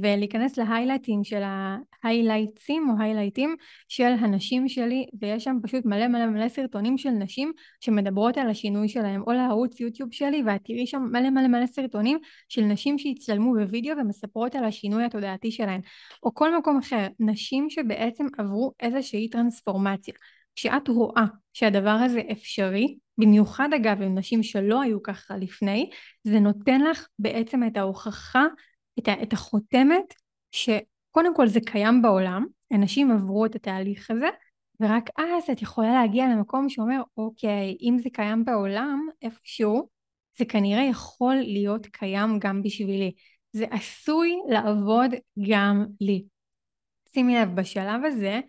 ולהיכנס 0.01 0.57
להיילייטים 0.57 1.23
של 1.23 1.41
ההיילייטים 2.03 2.89
או 2.89 3.03
היילייטים 3.03 3.55
של 3.87 4.13
הנשים 4.19 4.69
שלי 4.69 5.05
ויש 5.21 5.43
שם 5.43 5.57
פשוט 5.63 5.85
מלא 5.85 6.07
מלא 6.07 6.25
מלא 6.25 6.49
סרטונים 6.49 6.97
של 6.97 7.09
נשים 7.09 7.51
שמדברות 7.79 8.37
על 8.37 8.49
השינוי 8.49 8.89
שלהם 8.89 9.21
או 9.27 9.31
לערוץ 9.31 9.79
יוטיוב 9.79 10.13
שלי 10.13 10.43
ואת 10.45 10.61
תראי 10.63 10.87
שם 10.87 11.01
מלא 11.11 11.29
מלא 11.29 11.47
מלא 11.47 11.65
סרטונים 11.65 12.17
של 12.49 12.61
נשים 12.61 12.97
שהצטלמו 12.97 13.53
בווידאו 13.53 13.97
ומספרות 13.97 14.55
על 14.55 14.63
השינוי 14.63 15.03
התודעתי 15.03 15.51
שלהן. 15.51 15.81
או 16.23 16.33
כל 16.33 16.57
מקום 16.57 16.77
אחר 16.77 17.07
נשים 17.19 17.69
שבעצם 17.69 18.25
עברו 18.37 18.71
איזושהי 18.79 19.29
טרנספורמציה. 19.29 20.13
כשאת 20.55 20.87
רואה 20.87 21.25
שהדבר 21.53 21.89
הזה 21.89 22.21
אפשרי 22.31 22.97
במיוחד 23.17 23.69
אגב 23.75 24.01
עם 24.01 24.17
נשים 24.17 24.43
שלא 24.43 24.81
היו 24.81 25.03
ככה 25.03 25.37
לפני 25.37 25.89
זה 26.23 26.39
נותן 26.39 26.81
לך 26.81 27.07
בעצם 27.19 27.63
את 27.63 27.77
ההוכחה 27.77 28.45
את, 28.99 29.09
את 29.23 29.33
החותמת 29.33 30.13
שקודם 30.51 31.35
כל 31.35 31.47
זה 31.47 31.59
קיים 31.65 32.01
בעולם, 32.01 32.45
אנשים 32.73 33.11
עברו 33.11 33.45
את 33.45 33.55
התהליך 33.55 34.11
הזה, 34.11 34.29
ורק 34.79 35.09
אז 35.17 35.49
את 35.51 35.61
יכולה 35.61 35.93
להגיע 35.93 36.27
למקום 36.27 36.69
שאומר, 36.69 37.01
אוקיי, 37.17 37.77
אם 37.81 37.97
זה 38.03 38.09
קיים 38.13 38.45
בעולם 38.45 39.07
איפשהו, 39.21 39.89
זה 40.37 40.45
כנראה 40.45 40.83
יכול 40.83 41.35
להיות 41.35 41.87
קיים 41.87 42.39
גם 42.39 42.61
בשבילי. 42.61 43.11
זה 43.51 43.65
עשוי 43.71 44.37
לעבוד 44.49 45.11
גם 45.49 45.85
לי. 46.01 46.25
שימי 47.13 47.35
לב, 47.35 47.55
בשלב 47.55 48.05
הזה 48.05 48.39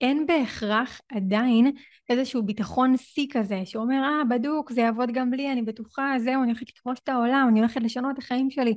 אין 0.00 0.26
בהכרח 0.26 1.00
עדיין 1.08 1.72
איזשהו 2.08 2.42
ביטחון 2.42 2.96
שיא 2.96 3.26
כזה 3.32 3.62
שאומר 3.64 4.02
אה 4.04 4.24
בדוק 4.30 4.72
זה 4.72 4.80
יעבוד 4.80 5.10
גם 5.12 5.32
לי 5.32 5.52
אני 5.52 5.62
בטוחה 5.62 6.14
זהו 6.18 6.42
אני 6.42 6.50
הולכת 6.52 6.66
לכבוש 6.70 6.98
את 6.98 7.08
העולם 7.08 7.46
אני 7.50 7.60
הולכת 7.60 7.80
לשנות 7.80 8.12
את 8.14 8.18
החיים 8.18 8.50
שלי 8.50 8.74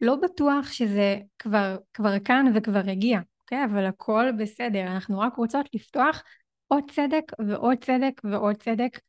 לא 0.00 0.16
בטוח 0.16 0.72
שזה 0.72 1.18
כבר, 1.38 1.76
כבר 1.94 2.18
כאן 2.18 2.52
וכבר 2.54 2.82
הגיע, 2.90 3.20
אוקיי? 3.40 3.64
אבל 3.64 3.86
הכל 3.86 4.24
בסדר, 4.38 4.82
אנחנו 4.82 5.20
רק 5.20 5.36
רוצות 5.36 5.66
לפתוח 5.74 6.22
עוד 6.68 6.90
צדק 6.90 7.32
ועוד 7.48 7.84
צדק 7.84 8.20
ועוד 8.24 8.56
צדק 8.56 9.00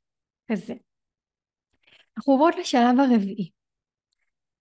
כזה. 0.52 0.74
אנחנו 2.18 2.34
עוברות 2.34 2.56
לשלב 2.60 3.00
הרביעי. 3.00 3.52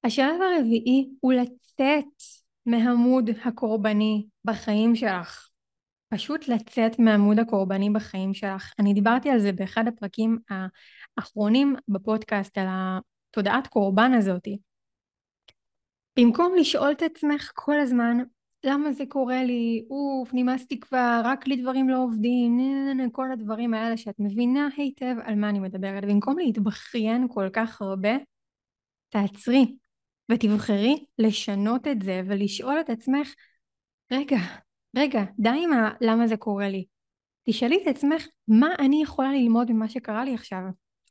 השלב 0.05 0.41
הרביעי 0.43 1.11
הוא 1.21 1.33
לצאת 1.33 2.23
מהמוד 2.67 3.31
הקורבני 3.45 4.27
בחיים 4.45 4.97
שלך. 4.97 5.49
פשוט 6.09 6.49
לצאת 6.49 6.99
מעמוד 6.99 7.39
הקורבני 7.39 7.91
בחיים 7.91 8.35
שלך. 8.35 8.73
אני 8.79 8.95
דיברתי 8.95 9.31
על 9.31 9.39
זה 9.39 9.53
באחד 9.53 9.85
הפרקים 9.89 10.39
האחרונים 11.17 11.77
בפודקאסט, 11.89 12.59
על 12.59 12.67
התודעת 12.69 13.67
קורבן 13.67 14.13
הזאתי. 14.13 14.59
במקום 16.19 16.55
לשאול 16.57 16.93
את 16.93 17.03
עצמך 17.03 17.51
כל 17.55 17.81
הזמן, 17.81 18.19
למה 18.65 18.93
זה 18.93 19.05
קורה 19.09 19.45
לי, 19.45 19.85
אוף, 19.91 20.31
נמאסתי 20.33 20.81
כבר, 20.81 21.21
רק 21.25 21.47
לי 21.47 21.57
דברים 21.57 21.89
לא 21.89 22.03
עובדים, 22.03 22.59
כל 23.13 23.33
הדברים 23.33 23.75
האלה 23.75 23.97
שאת 23.97 24.15
מבינה 24.19 24.69
היטב 24.77 25.15
על 25.25 25.35
מה 25.35 25.49
אני 25.49 25.59
מדברת. 25.59 26.05
במקום 26.05 26.39
להתבכיין 26.39 27.27
כל 27.31 27.49
כך 27.53 27.83
הרבה, 27.83 28.17
תעצרי 29.09 29.77
ותבחרי 30.31 31.05
לשנות 31.19 31.87
את 31.87 32.03
זה 32.03 32.23
ולשאול 32.27 32.81
את 32.81 32.91
עצמך, 32.91 33.35
רגע, 34.13 34.39
רגע, 34.97 35.25
די 35.39 35.49
עם 35.65 35.73
ה... 35.73 35.91
למה 36.01 36.27
זה 36.27 36.37
קורה 36.37 36.69
לי. 36.69 36.87
תשאלי 37.45 37.79
את 37.83 37.87
עצמך, 37.87 38.27
מה 38.49 38.69
אני 38.79 39.03
יכולה 39.03 39.33
ללמוד 39.33 39.73
ממה 39.73 39.89
שקרה 39.89 40.25
לי 40.25 40.35
עכשיו? 40.35 40.61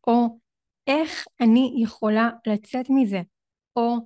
או 0.08 0.40
איך 0.88 1.26
אני 1.42 1.74
יכולה 1.78 2.30
לצאת 2.48 2.86
מזה? 2.90 3.22
או 3.76 3.98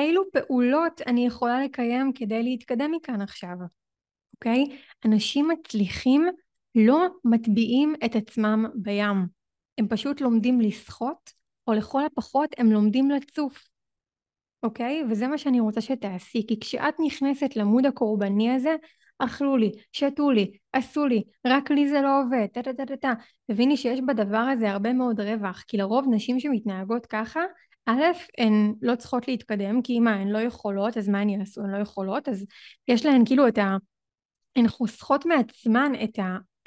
אילו 0.00 0.22
פעולות 0.32 1.00
אני 1.06 1.26
יכולה 1.26 1.64
לקיים 1.64 2.12
כדי 2.12 2.42
להתקדם 2.42 2.90
מכאן 2.90 3.20
עכשיו? 3.20 3.56
אוקיי? 4.34 4.64
אנשים 5.04 5.48
מצליחים 5.48 6.28
לא 6.74 7.06
מטביעים 7.24 7.94
את 8.04 8.16
עצמם 8.16 8.64
בים. 8.74 9.26
הם 9.78 9.88
פשוט 9.88 10.20
לומדים 10.20 10.60
לשחות, 10.60 11.32
או 11.66 11.72
לכל 11.72 12.04
הפחות 12.04 12.50
הם 12.58 12.72
לומדים 12.72 13.10
לצוף. 13.10 13.68
אוקיי? 14.62 15.04
וזה 15.10 15.26
מה 15.26 15.38
שאני 15.38 15.60
רוצה 15.60 15.80
שתעשי, 15.80 16.42
כי 16.48 16.60
כשאת 16.60 16.94
נכנסת 17.06 17.56
למוד 17.56 17.86
הקורבני 17.86 18.50
הזה, 18.50 18.76
אכלו 19.18 19.56
לי, 19.56 19.72
שתו 19.92 20.30
לי, 20.30 20.52
עשו 20.72 21.06
לי, 21.06 21.22
רק 21.46 21.70
לי 21.70 21.88
זה 21.88 22.00
לא 22.00 22.22
עובד, 22.22 22.46
טה 22.52 22.62
טה 22.62 22.72
טה 22.72 22.86
טה 22.86 22.96
טה. 22.96 23.12
תביני 23.50 23.76
שיש 23.76 24.00
בדבר 24.08 24.36
הזה 24.38 24.70
הרבה 24.70 24.92
מאוד 24.92 25.20
רווח, 25.20 25.64
כי 25.66 25.76
לרוב 25.76 26.06
נשים 26.10 26.40
שמתנהגות 26.40 27.06
ככה, 27.06 27.40
א', 27.90 28.02
הן 28.38 28.74
לא 28.82 28.94
צריכות 28.94 29.28
להתקדם, 29.28 29.82
כי 29.82 30.00
מה, 30.00 30.14
הן 30.14 30.28
לא 30.28 30.38
יכולות, 30.38 30.96
אז 30.96 31.08
מה 31.08 31.20
הן 31.20 31.28
יעשו? 31.28 31.60
הן 31.60 31.70
לא 31.70 31.78
יכולות, 31.78 32.28
אז 32.28 32.46
יש 32.88 33.06
להן 33.06 33.24
כאילו 33.26 33.48
את 33.48 33.58
ה... 33.58 33.76
הן 34.56 34.68
חוסכות 34.68 35.26
מעצמן 35.26 35.92
את 36.04 36.18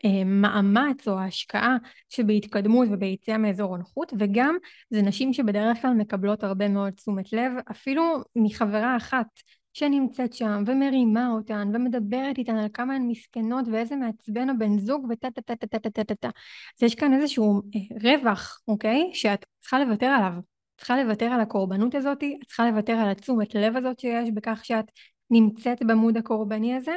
המאמץ 0.04 1.08
אה, 1.08 1.14
או 1.14 1.20
ההשקעה 1.20 1.78
שבהתקדמות 2.10 2.88
וביציאה 2.92 3.38
מאזור 3.38 3.76
הנוחות, 3.76 4.14
וגם 4.20 4.56
זה 4.90 5.02
נשים 5.02 5.34
שבדרך 5.34 5.82
כלל 5.82 5.94
מקבלות 5.94 6.44
הרבה 6.44 6.70
מאוד 6.70 6.94
תשומת 6.94 7.34
לב, 7.34 7.52
אפילו 7.72 8.04
מחברה 8.36 8.98
אחת 8.98 9.28
שנמצאת 9.74 10.34
שם 10.34 10.64
ומרימה 10.68 11.30
אותן 11.30 11.72
ומדברת 11.74 12.38
איתן 12.38 12.56
על 12.56 12.68
כמה 12.74 12.96
הן 12.96 13.08
מסכנות 13.08 13.66
ואיזה 13.72 13.96
מעצבן 13.96 14.50
הבן 14.50 14.80
זוג 14.80 15.08
ותה 15.10 15.32
תה 15.32 15.42
תה 15.42 15.56
תה 15.56 15.80
תה 15.80 15.90
תה 15.90 16.04
תה 16.04 16.16
תה. 16.16 16.28
אז 16.28 16.84
יש 16.84 16.96
כאן 16.96 17.14
איזשהו 17.14 17.62
אה, 17.76 18.12
רווח, 18.12 18.60
אוקיי? 18.68 19.12
שאת 19.14 19.46
צריכה 19.62 19.80
לוותר 19.80 20.06
עליו. 20.06 20.53
צריכה 20.84 21.04
לוותר 21.04 21.26
על 21.26 21.42
הקורבנות 21.42 21.96
הזאת 21.96 22.24
את 22.24 22.48
צריכה 22.48 22.72
לוותר 22.72 22.94
על 22.94 23.10
התשומת 23.10 23.56
לב 23.56 23.78
הזאת 23.78 24.00
שיש 24.00 24.30
בכך 24.34 24.66
שאת 24.66 24.86
נמצאת 25.30 25.84
במוד 25.84 26.18
הקורבני 26.18 26.76
הזה 26.76 26.96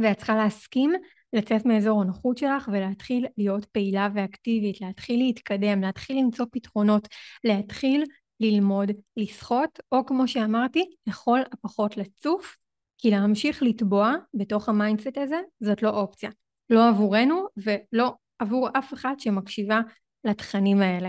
ואת 0.00 0.16
צריכה 0.16 0.36
להסכים 0.36 0.92
לצאת 1.32 1.66
מאזור 1.66 2.02
הנוחות 2.02 2.38
שלך 2.38 2.68
ולהתחיל 2.72 3.26
להיות 3.38 3.64
פעילה 3.64 4.08
ואקטיבית, 4.14 4.80
להתחיל 4.80 5.18
להתקדם, 5.18 5.80
להתחיל 5.80 6.18
למצוא 6.18 6.46
פתרונות, 6.52 7.08
להתחיל 7.44 8.04
ללמוד 8.40 8.90
לשחות, 9.16 9.78
או 9.92 10.06
כמו 10.06 10.28
שאמרתי, 10.28 10.84
לכל 11.06 11.40
הפחות 11.52 11.96
לצוף, 11.96 12.56
כי 12.98 13.10
להמשיך 13.10 13.62
לטבוע 13.62 14.14
בתוך 14.34 14.68
המיינדסט 14.68 15.18
הזה, 15.18 15.40
זאת 15.60 15.82
לא 15.82 15.88
אופציה. 15.90 16.30
לא 16.70 16.88
עבורנו 16.88 17.46
ולא 17.56 18.12
עבור 18.38 18.68
אף 18.78 18.94
אחד 18.94 19.14
שמקשיבה 19.18 19.80
לתכנים 20.24 20.80
האלה, 20.80 21.08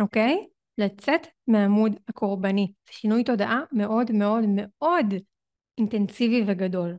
אוקיי? 0.00 0.46
לצאת 0.78 1.26
מעמוד 1.46 1.92
הקורבני. 2.08 2.72
זה 2.86 2.92
שינוי 2.92 3.24
תודעה 3.24 3.60
מאוד 3.72 4.12
מאוד 4.12 4.44
מאוד 4.56 5.06
אינטנסיבי 5.78 6.44
וגדול. 6.46 6.98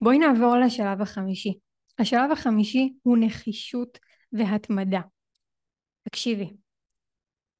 בואי 0.00 0.18
נעבור 0.18 0.56
לשלב 0.56 1.02
החמישי. 1.02 1.58
השלב 1.98 2.30
החמישי 2.32 2.92
הוא 3.02 3.18
נחישות 3.20 3.98
והתמדה. 4.32 5.00
תקשיבי, 6.02 6.50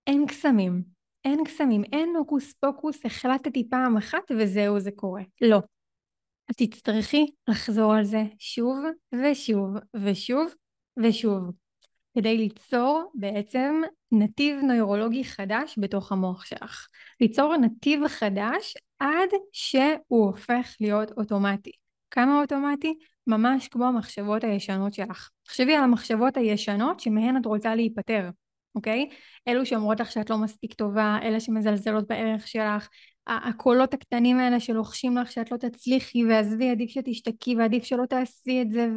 אין 0.06 0.26
קסמים, 0.26 0.82
אין 1.24 1.44
קסמים, 1.44 1.84
אין 1.92 2.16
הוקוס 2.16 2.52
פוקוס, 2.52 3.06
החלטתי 3.06 3.68
פעם 3.70 3.96
אחת 3.96 4.30
וזהו 4.38 4.80
זה 4.80 4.90
קורה. 4.90 5.22
לא. 5.40 5.58
את 6.50 6.56
תצטרכי 6.56 7.26
לחזור 7.48 7.94
על 7.94 8.04
זה 8.04 8.22
שוב 8.38 8.78
ושוב 9.12 9.76
ושוב 10.04 10.54
ושוב, 11.02 11.50
כדי 12.14 12.36
ליצור 12.36 13.12
בעצם 13.14 13.82
נתיב 14.12 14.56
נוירולוגי 14.62 15.24
חדש 15.24 15.78
בתוך 15.78 16.12
המוח 16.12 16.44
שלך. 16.44 16.88
ליצור 17.20 17.56
נתיב 17.56 18.08
חדש 18.08 18.74
עד 18.98 19.28
שהוא 19.52 20.26
הופך 20.26 20.76
להיות 20.80 21.10
אוטומטי. 21.10 21.72
כמה 22.10 22.40
אוטומטי? 22.40 22.98
ממש 23.26 23.68
כמו 23.68 23.86
המחשבות 23.86 24.44
הישנות 24.44 24.94
שלך. 24.94 25.30
תחשבי 25.42 25.74
על 25.74 25.84
המחשבות 25.84 26.36
הישנות 26.36 27.00
שמהן 27.00 27.36
את 27.36 27.46
רוצה 27.46 27.74
להיפטר. 27.74 28.30
אוקיי? 28.74 29.08
אלו 29.48 29.66
שאומרות 29.66 30.00
לך 30.00 30.12
שאת 30.12 30.30
לא 30.30 30.38
מספיק 30.38 30.74
טובה, 30.74 31.18
אלה 31.22 31.40
שמזלזלות 31.40 32.08
בערך 32.08 32.48
שלך, 32.48 32.88
הקולות 33.26 33.94
הקטנים 33.94 34.38
האלה 34.38 34.60
שלוחשים 34.60 35.16
לך 35.16 35.32
שאת 35.32 35.52
לא 35.52 35.56
תצליחי 35.56 36.24
ועזבי 36.24 36.70
עדיף 36.70 36.90
שתשתקי 36.90 37.56
ועדיף 37.56 37.84
שלא 37.84 38.06
תעשי 38.06 38.62
את 38.62 38.70
זה 38.70 38.88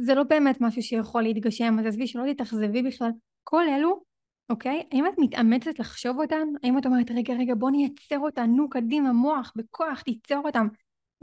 וזה 0.00 0.14
לא 0.14 0.22
באמת 0.22 0.60
משהו 0.60 0.82
שיכול 0.82 1.22
להתגשם 1.22 1.78
אז 1.78 1.86
עזבי 1.86 2.06
שלא 2.06 2.32
תתאכזבי 2.32 2.82
בכלל. 2.82 3.10
כל 3.44 3.68
אלו 3.68 4.02
אוקיי? 4.50 4.82
האם 4.92 5.06
את 5.06 5.12
מתאמצת 5.18 5.78
לחשוב 5.78 6.20
אותן? 6.20 6.48
האם 6.62 6.78
את 6.78 6.86
אומרת 6.86 7.10
רגע 7.10 7.34
רגע 7.34 7.54
בוא 7.54 7.70
נייצר 7.70 8.18
אותן 8.18 8.50
נו 8.50 8.70
קדימה 8.70 9.12
מוח 9.12 9.52
בכוח 9.56 10.02
תיצור 10.02 10.42
אותן 10.44 10.66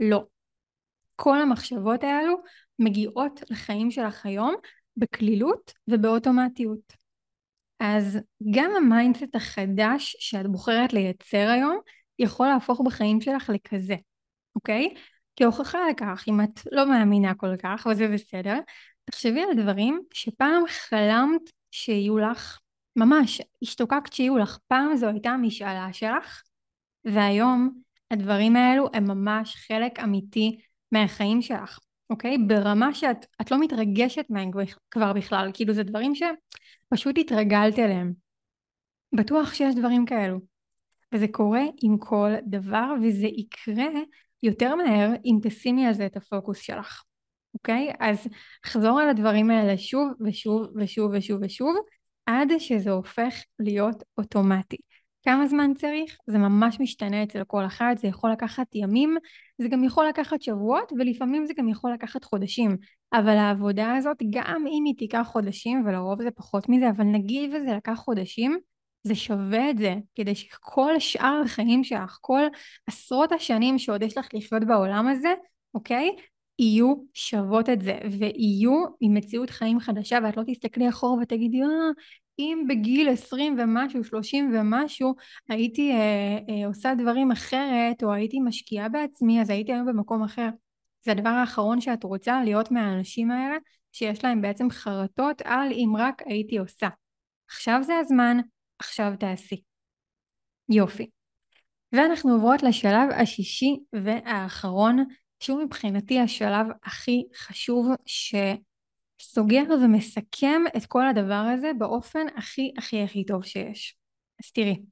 לא. 0.00 0.24
כל 1.16 1.40
המחשבות 1.40 2.04
האלו 2.04 2.36
מגיעות 2.78 3.40
לחיים 3.50 3.90
שלך 3.90 4.26
היום 4.26 4.54
בקלילות 4.96 5.72
ובאוטומטיות. 5.88 7.04
אז 7.80 8.18
גם 8.54 8.70
המיינדסט 8.76 9.34
החדש 9.34 10.16
שאת 10.18 10.46
בוחרת 10.46 10.92
לייצר 10.92 11.48
היום 11.50 11.78
יכול 12.18 12.46
להפוך 12.46 12.80
בחיים 12.86 13.20
שלך 13.20 13.50
לכזה, 13.54 13.96
אוקיי? 14.54 14.94
כהוכחה 15.36 15.78
לכך, 15.90 16.24
אם 16.28 16.40
את 16.40 16.60
לא 16.72 16.88
מאמינה 16.88 17.34
כל 17.34 17.56
כך, 17.56 17.86
וזה 17.90 18.08
בסדר, 18.08 18.58
תחשבי 19.04 19.42
על 19.42 19.62
דברים 19.62 20.02
שפעם 20.12 20.62
חלמת 20.68 21.50
שיהיו 21.70 22.18
לך, 22.18 22.58
ממש 22.96 23.40
השתוקקת 23.62 24.12
שיהיו 24.12 24.38
לך, 24.38 24.58
פעם 24.66 24.96
זו 24.96 25.06
הייתה 25.08 25.30
המשאלה 25.30 25.92
שלך, 25.92 26.42
והיום 27.04 27.80
הדברים 28.10 28.56
האלו 28.56 28.88
הם 28.92 29.04
ממש 29.04 29.56
חלק 29.56 30.00
אמיתי 30.00 30.58
מהחיים 30.92 31.42
שלך, 31.42 31.78
אוקיי? 32.10 32.38
ברמה 32.38 32.94
שאת 32.94 33.50
לא 33.50 33.60
מתרגשת 33.60 34.24
מהם 34.30 34.50
כבר 34.90 35.12
בכלל, 35.12 35.50
כאילו 35.54 35.74
זה 35.74 35.82
דברים 35.82 36.14
ש... 36.14 36.22
פשוט 36.88 37.18
התרגלת 37.18 37.78
אליהם. 37.78 38.12
בטוח 39.12 39.54
שיש 39.54 39.74
דברים 39.74 40.06
כאלו. 40.06 40.40
וזה 41.14 41.26
קורה 41.28 41.62
עם 41.82 41.98
כל 41.98 42.30
דבר, 42.46 42.94
וזה 43.02 43.26
יקרה 43.26 43.88
יותר 44.44 44.74
מהר 44.74 45.10
אם 45.24 45.38
תשימי 45.42 45.86
על 45.86 45.92
זה 45.92 46.06
את 46.06 46.16
הפוקוס 46.16 46.58
שלך. 46.58 47.02
אוקיי? 47.54 47.92
אז 48.00 48.28
חזור 48.66 49.00
על 49.00 49.08
הדברים 49.08 49.50
האלה 49.50 49.78
שוב 49.78 50.12
ושוב 50.26 50.66
ושוב 50.76 51.10
ושוב 51.14 51.40
ושוב, 51.42 51.76
עד 52.26 52.48
שזה 52.58 52.90
הופך 52.90 53.34
להיות 53.58 54.02
אוטומטי. 54.18 54.76
כמה 55.24 55.46
זמן 55.46 55.74
צריך? 55.74 56.16
זה 56.26 56.38
ממש 56.38 56.80
משתנה 56.80 57.22
אצל 57.22 57.44
כל 57.44 57.66
אחד, 57.66 57.94
זה 57.98 58.08
יכול 58.08 58.32
לקחת 58.32 58.66
ימים, 58.74 59.16
זה 59.58 59.68
גם 59.68 59.84
יכול 59.84 60.08
לקחת 60.08 60.42
שבועות, 60.42 60.92
ולפעמים 60.98 61.46
זה 61.46 61.52
גם 61.58 61.68
יכול 61.68 61.92
לקחת 61.92 62.24
חודשים. 62.24 62.76
אבל 63.12 63.36
העבודה 63.36 63.96
הזאת, 63.96 64.16
גם 64.30 64.64
אם 64.66 64.84
היא 64.86 64.94
תיקח 64.98 65.26
חודשים, 65.32 65.86
ולרוב 65.86 66.22
זה 66.22 66.30
פחות 66.30 66.68
מזה, 66.68 66.90
אבל 66.90 67.04
נגיד 67.04 67.50
וזה 67.54 67.72
לקח 67.76 67.94
חודשים, 67.94 68.58
זה 69.04 69.14
שווה 69.14 69.70
את 69.70 69.78
זה, 69.78 69.94
כדי 70.14 70.34
שכל 70.34 70.98
שאר 70.98 71.42
החיים 71.44 71.84
שלך, 71.84 72.18
כל 72.20 72.42
עשרות 72.86 73.32
השנים 73.32 73.78
שעוד 73.78 74.02
יש 74.02 74.18
לך 74.18 74.28
לחיות 74.34 74.64
בעולם 74.64 75.08
הזה, 75.08 75.34
אוקיי? 75.74 76.10
יהיו 76.58 76.94
שוות 77.14 77.68
את 77.68 77.82
זה, 77.82 77.98
ויהיו 78.18 78.84
עם 79.00 79.14
מציאות 79.14 79.50
חיים 79.50 79.80
חדשה, 79.80 80.18
ואת 80.24 80.36
לא 80.36 80.42
תסתכלי 80.46 80.88
אחורה 80.88 81.22
ותגידי, 81.22 81.62
אה, 81.62 81.68
אם 82.38 82.64
בגיל 82.68 83.08
עשרים 83.08 83.56
ומשהו, 83.58 84.04
שלושים 84.04 84.52
ומשהו, 84.54 85.14
הייתי 85.48 85.92
אה, 85.92 86.38
אה, 86.48 86.66
עושה 86.66 86.94
דברים 86.94 87.30
אחרת, 87.30 88.02
או 88.02 88.12
הייתי 88.12 88.40
משקיעה 88.40 88.88
בעצמי, 88.88 89.40
אז 89.40 89.50
הייתי 89.50 89.72
היום 89.72 89.86
במקום 89.86 90.22
אחר. 90.22 90.48
זה 91.04 91.12
הדבר 91.12 91.28
האחרון 91.28 91.80
שאת 91.80 92.04
רוצה, 92.04 92.42
להיות 92.44 92.70
מהאנשים 92.70 93.30
האלה, 93.30 93.56
שיש 93.92 94.24
להם 94.24 94.42
בעצם 94.42 94.70
חרטות 94.70 95.42
על 95.44 95.72
אם 95.72 95.92
רק 95.98 96.22
הייתי 96.26 96.58
עושה. 96.58 96.88
עכשיו 97.48 97.80
זה 97.82 97.98
הזמן, 97.98 98.38
עכשיו 98.84 99.12
תעשי. 99.20 99.62
יופי. 100.68 101.10
ואנחנו 101.92 102.32
עוברות 102.32 102.62
לשלב 102.62 103.10
השישי 103.22 103.76
והאחרון 104.04 105.04
שהוא 105.40 105.62
מבחינתי 105.62 106.20
השלב 106.20 106.66
הכי 106.82 107.24
חשוב 107.36 107.86
שסוגר 108.06 109.62
ומסכם 109.70 110.62
את 110.76 110.86
כל 110.86 111.06
הדבר 111.06 111.44
הזה 111.54 111.70
באופן 111.78 112.26
הכי 112.36 112.72
הכי 112.78 113.02
הכי 113.02 113.24
טוב 113.24 113.44
שיש. 113.44 113.96
אז 114.44 114.52
תראי, 114.52 114.82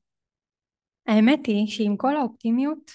האמת 1.06 1.46
היא 1.46 1.66
שעם 1.66 1.96
כל 1.96 2.16
האופטימיות, 2.16 2.90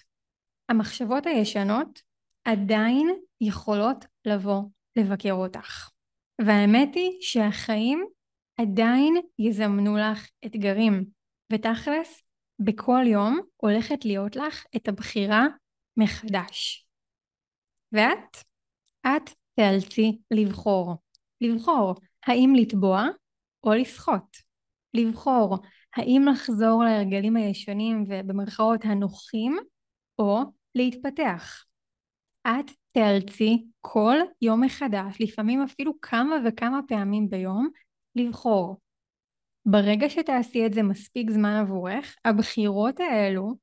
המחשבות 0.70 1.26
הישנות 1.26 2.02
עדיין 2.46 3.10
יכולות 3.42 4.06
לבוא 4.26 4.62
לבקר 4.96 5.34
אותך. 5.34 5.90
והאמת 6.46 6.96
היא 6.96 7.12
שהחיים 7.22 8.08
עדיין 8.58 9.16
יזמנו 9.40 9.98
לך 9.98 10.30
אתגרים. 10.46 11.06
ותכלס, 11.54 12.22
בכל 12.60 13.04
יום 13.06 13.40
הולכת 13.58 14.06
להיות 14.06 14.36
לך 14.36 14.66
את 14.76 14.88
הבחירה 14.88 15.48
מחדש. 15.98 16.88
ואת? 17.92 18.38
את 19.08 19.30
תיאלצי 19.56 20.20
לבחור. 20.32 20.96
לבחור 21.42 21.96
האם 22.26 22.54
לתבוע 22.56 23.06
או 23.64 23.74
לשחות. 23.74 24.38
לבחור 24.94 25.58
האם 25.96 26.26
לחזור 26.32 26.84
להרגלים 26.84 27.36
הישנים 27.36 28.04
ובמרכאות 28.08 28.86
הנוחים 28.86 29.58
או 30.20 30.40
להתפתח. 30.76 31.64
את 32.48 32.72
תיאלצי 32.94 33.66
כל 33.82 34.18
יום 34.42 34.64
מחדש, 34.64 35.18
לפעמים 35.20 35.62
אפילו 35.62 36.02
כמה 36.02 36.36
וכמה 36.46 36.80
פעמים 36.88 37.30
ביום, 37.30 37.70
לבחור. 38.18 38.78
ברגע 39.66 40.10
שתעשי 40.10 40.66
את 40.66 40.74
זה 40.74 40.84
מספיק 40.84 41.30
זמן 41.30 41.54
עבורך, 41.54 42.16
הבחירות 42.26 43.00
האלו, 43.00 43.54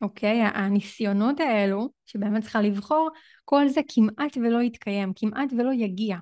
אוקיי, 0.00 0.42
הניסיונות 0.42 1.40
האלו, 1.40 1.88
שבאמת 2.06 2.42
צריכה 2.42 2.60
לבחור, 2.60 3.10
כל 3.44 3.68
זה 3.68 3.80
כמעט 3.88 4.36
ולא 4.36 4.62
יתקיים, 4.62 5.12
כמעט 5.16 5.52
ולא 5.52 5.72
יגיע. 5.72 6.16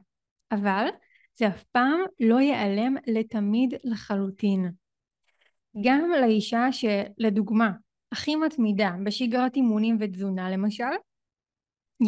אבל 0.52 0.86
זה 1.34 1.48
אף 1.48 1.64
פעם 1.64 2.00
לא 2.20 2.40
ייעלם 2.40 2.94
לתמיד 3.06 3.74
לחלוטין. 3.84 4.70
גם 5.84 6.10
לאישה 6.20 6.66
שלדוגמה 6.72 7.70
הכי 8.12 8.36
מתמידה 8.36 8.90
בשגרת 9.04 9.56
אימונים 9.56 9.96
ותזונה 10.00 10.50
למשל, 10.50 10.84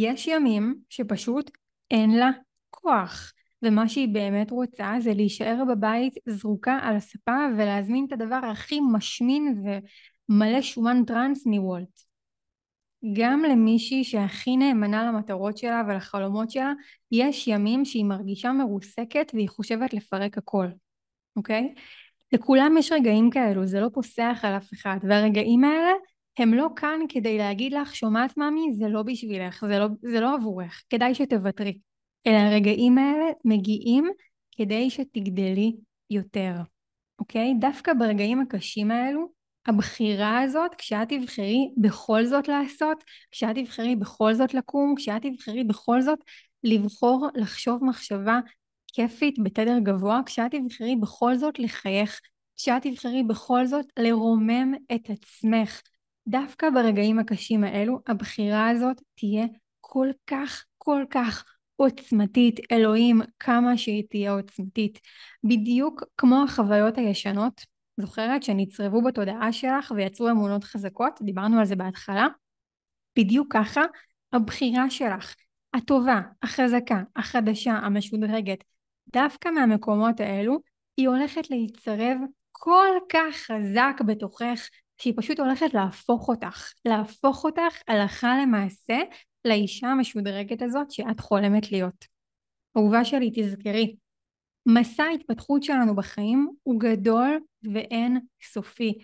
יש 0.00 0.26
ימים 0.26 0.80
שפשוט 0.88 1.50
אין 1.90 2.10
לה 2.10 2.30
כוח, 2.70 3.32
ומה 3.62 3.88
שהיא 3.88 4.08
באמת 4.08 4.50
רוצה 4.50 4.94
זה 5.00 5.14
להישאר 5.14 5.62
בבית 5.70 6.14
זרוקה 6.28 6.78
על 6.82 6.96
הספה 6.96 7.46
ולהזמין 7.56 8.04
את 8.08 8.12
הדבר 8.12 8.40
הכי 8.50 8.80
משמין 8.92 9.62
ומלא 10.28 10.62
שומן 10.62 11.04
טראנס 11.04 11.46
מוולט. 11.46 12.12
גם 13.12 13.42
למישהי 13.42 14.04
שהכי 14.04 14.56
נאמנה 14.56 15.04
למטרות 15.04 15.58
שלה 15.58 15.82
ולחלומות 15.88 16.50
שלה, 16.50 16.72
יש 17.12 17.48
ימים 17.48 17.84
שהיא 17.84 18.04
מרגישה 18.04 18.52
מרוסקת 18.52 19.30
והיא 19.34 19.48
חושבת 19.48 19.94
לפרק 19.94 20.38
הכל, 20.38 20.66
אוקיי? 21.36 21.74
לכולם 22.32 22.76
יש 22.78 22.92
רגעים 22.92 23.30
כאלו, 23.30 23.66
זה 23.66 23.80
לא 23.80 23.88
פוסח 23.94 24.38
על 24.42 24.56
אף 24.56 24.72
אחד, 24.72 24.98
והרגעים 25.08 25.64
האלה 25.64 25.92
הם 26.38 26.54
לא 26.54 26.68
כאן 26.76 27.00
כדי 27.08 27.38
להגיד 27.38 27.72
לך, 27.72 27.94
שומעת 27.94 28.36
ממי, 28.36 28.72
זה 28.72 28.88
לא 28.88 29.02
בשבילך, 29.02 29.64
זה 29.68 29.78
לא, 29.78 29.86
זה 30.02 30.20
לא 30.20 30.34
עבורך, 30.34 30.82
כדאי 30.90 31.14
שתוותרי. 31.14 31.78
אלא 32.26 32.36
הרגעים 32.36 32.98
האלה 32.98 33.24
מגיעים 33.44 34.10
כדי 34.56 34.90
שתגדלי 34.90 35.76
יותר, 36.10 36.54
אוקיי? 37.18 37.54
דווקא 37.60 37.92
ברגעים 37.98 38.40
הקשים 38.40 38.90
האלו, 38.90 39.32
הבחירה 39.66 40.40
הזאת, 40.40 40.74
כשאת 40.74 41.08
תבחרי 41.08 41.70
בכל 41.76 42.24
זאת 42.24 42.48
לעשות, 42.48 43.04
כשאת 43.30 43.56
תבחרי 43.56 43.96
בכל 43.96 44.34
זאת 44.34 44.54
לקום, 44.54 44.94
כשאת 44.96 45.22
תבחרי 45.22 45.64
בכל 45.64 46.00
זאת 46.00 46.18
לבחור 46.64 47.28
לחשוב 47.34 47.84
מחשבה 47.84 48.40
כיפית 48.92 49.34
בתדר 49.42 49.78
גבוה, 49.82 50.20
כשאת 50.26 50.54
תבחרי 50.54 50.96
בכל 50.96 51.36
זאת 51.36 51.58
לחייך, 51.58 52.20
כשאת 52.56 52.82
תבחרי 52.82 53.22
בכל 53.22 53.66
זאת 53.66 53.86
לרומם 53.98 54.74
את 54.94 55.10
עצמך, 55.10 55.80
דווקא 56.28 56.70
ברגעים 56.70 57.18
הקשים 57.18 57.64
האלו, 57.64 57.98
הבחירה 58.06 58.68
הזאת 58.68 59.00
תהיה 59.14 59.46
כל 59.80 60.08
כך, 60.26 60.64
כל 60.78 61.04
כך 61.10 61.44
עוצמתית. 61.84 62.60
אלוהים, 62.72 63.20
כמה 63.38 63.76
שהיא 63.76 64.04
תהיה 64.10 64.32
עוצמתית. 64.32 65.00
בדיוק 65.44 66.02
כמו 66.16 66.42
החוויות 66.44 66.98
הישנות, 66.98 67.60
זוכרת 67.96 68.42
שנצרבו 68.42 69.02
בתודעה 69.02 69.52
שלך 69.52 69.92
ויצרו 69.96 70.30
אמונות 70.30 70.64
חזקות? 70.64 71.18
דיברנו 71.22 71.58
על 71.58 71.64
זה 71.64 71.76
בהתחלה. 71.76 72.26
בדיוק 73.18 73.52
ככה, 73.52 73.80
הבחירה 74.32 74.90
שלך, 74.90 75.34
הטובה, 75.74 76.20
החזקה, 76.42 77.02
החדשה, 77.16 77.72
המשודרגת, 77.72 78.64
דווקא 79.12 79.48
מהמקומות 79.48 80.20
האלו, 80.20 80.58
היא 80.96 81.08
הולכת 81.08 81.50
להצטרב 81.50 82.16
כל 82.52 82.96
כך 83.08 83.36
חזק 83.36 83.94
בתוכך, 84.06 84.68
שהיא 84.98 85.14
פשוט 85.16 85.40
הולכת 85.40 85.74
להפוך 85.74 86.28
אותך, 86.28 86.72
להפוך 86.84 87.44
אותך 87.44 87.82
הלכה 87.88 88.36
למעשה 88.42 88.98
לאישה 89.44 89.86
המשודרגת 89.86 90.62
הזאת 90.62 90.90
שאת 90.90 91.20
חולמת 91.20 91.72
להיות. 91.72 92.06
אהובה 92.76 93.04
שלי, 93.04 93.30
תזכרי, 93.34 93.96
מסע 94.66 95.04
ההתפתחות 95.04 95.62
שלנו 95.62 95.96
בחיים 95.96 96.50
הוא 96.62 96.80
גדול 96.80 97.40
ואין 97.72 98.20
סופי. 98.42 98.98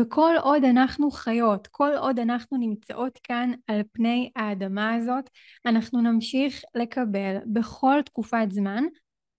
וכל 0.00 0.34
עוד 0.42 0.64
אנחנו 0.64 1.10
חיות, 1.10 1.66
כל 1.66 1.90
עוד 1.98 2.18
אנחנו 2.18 2.58
נמצאות 2.58 3.18
כאן 3.22 3.52
על 3.66 3.80
פני 3.92 4.30
האדמה 4.36 4.94
הזאת, 4.94 5.30
אנחנו 5.66 6.00
נמשיך 6.00 6.62
לקבל 6.74 7.36
בכל 7.46 8.02
תקופת 8.04 8.46
זמן 8.50 8.84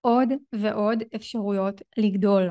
עוד 0.02 0.30
ועוד 0.54 1.04
אפשרויות 1.16 1.82
לגדול. 1.98 2.50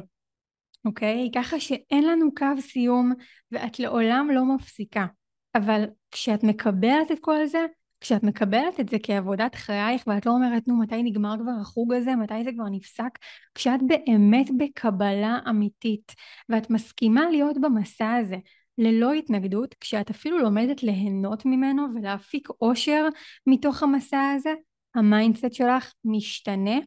אוקיי? 0.85 1.31
ככה 1.35 1.61
שאין 1.61 2.05
לנו 2.05 2.35
קו 2.35 2.61
סיום 2.61 3.12
ואת 3.53 3.79
לעולם 3.79 4.31
לא 4.35 4.45
מפסיקה. 4.45 5.07
אבל 5.55 5.85
כשאת 6.11 6.45
מקבלת 6.45 7.12
את 7.12 7.19
כל 7.21 7.47
זה, 7.47 7.67
כשאת 8.05 8.23
מקבלת 8.23 8.81
את 8.81 8.88
זה 8.88 8.97
כעבודת 9.03 9.55
חייך 9.55 10.03
ואת 10.07 10.27
לא 10.27 10.33
אומרת 10.33 10.69
נו 10.69 10.79
מתי 10.79 11.03
נגמר 11.03 11.35
כבר 11.40 11.53
החוג 11.61 11.93
הזה, 11.93 12.17
מתי 12.17 12.45
זה 12.45 12.51
כבר 12.55 12.69
נפסק, 12.71 13.19
כשאת 13.55 13.81
באמת 13.87 14.47
בקבלה 14.59 15.38
אמיתית 15.49 16.14
ואת 16.49 16.71
מסכימה 16.71 17.31
להיות 17.31 17.57
במסע 17.61 18.12
הזה 18.12 18.37
ללא 18.79 19.12
התנגדות, 19.12 19.75
כשאת 19.81 20.11
אפילו 20.11 20.38
לומדת 20.38 20.83
ליהנות 20.83 21.47
ממנו 21.47 21.83
ולהפיק 21.95 22.49
אושר 22.61 23.09
מתוך 23.47 23.83
המסע 23.83 24.31
הזה, 24.37 24.55
המיינדסט 24.95 25.53
שלך 25.53 25.93
משתנה 26.05 26.79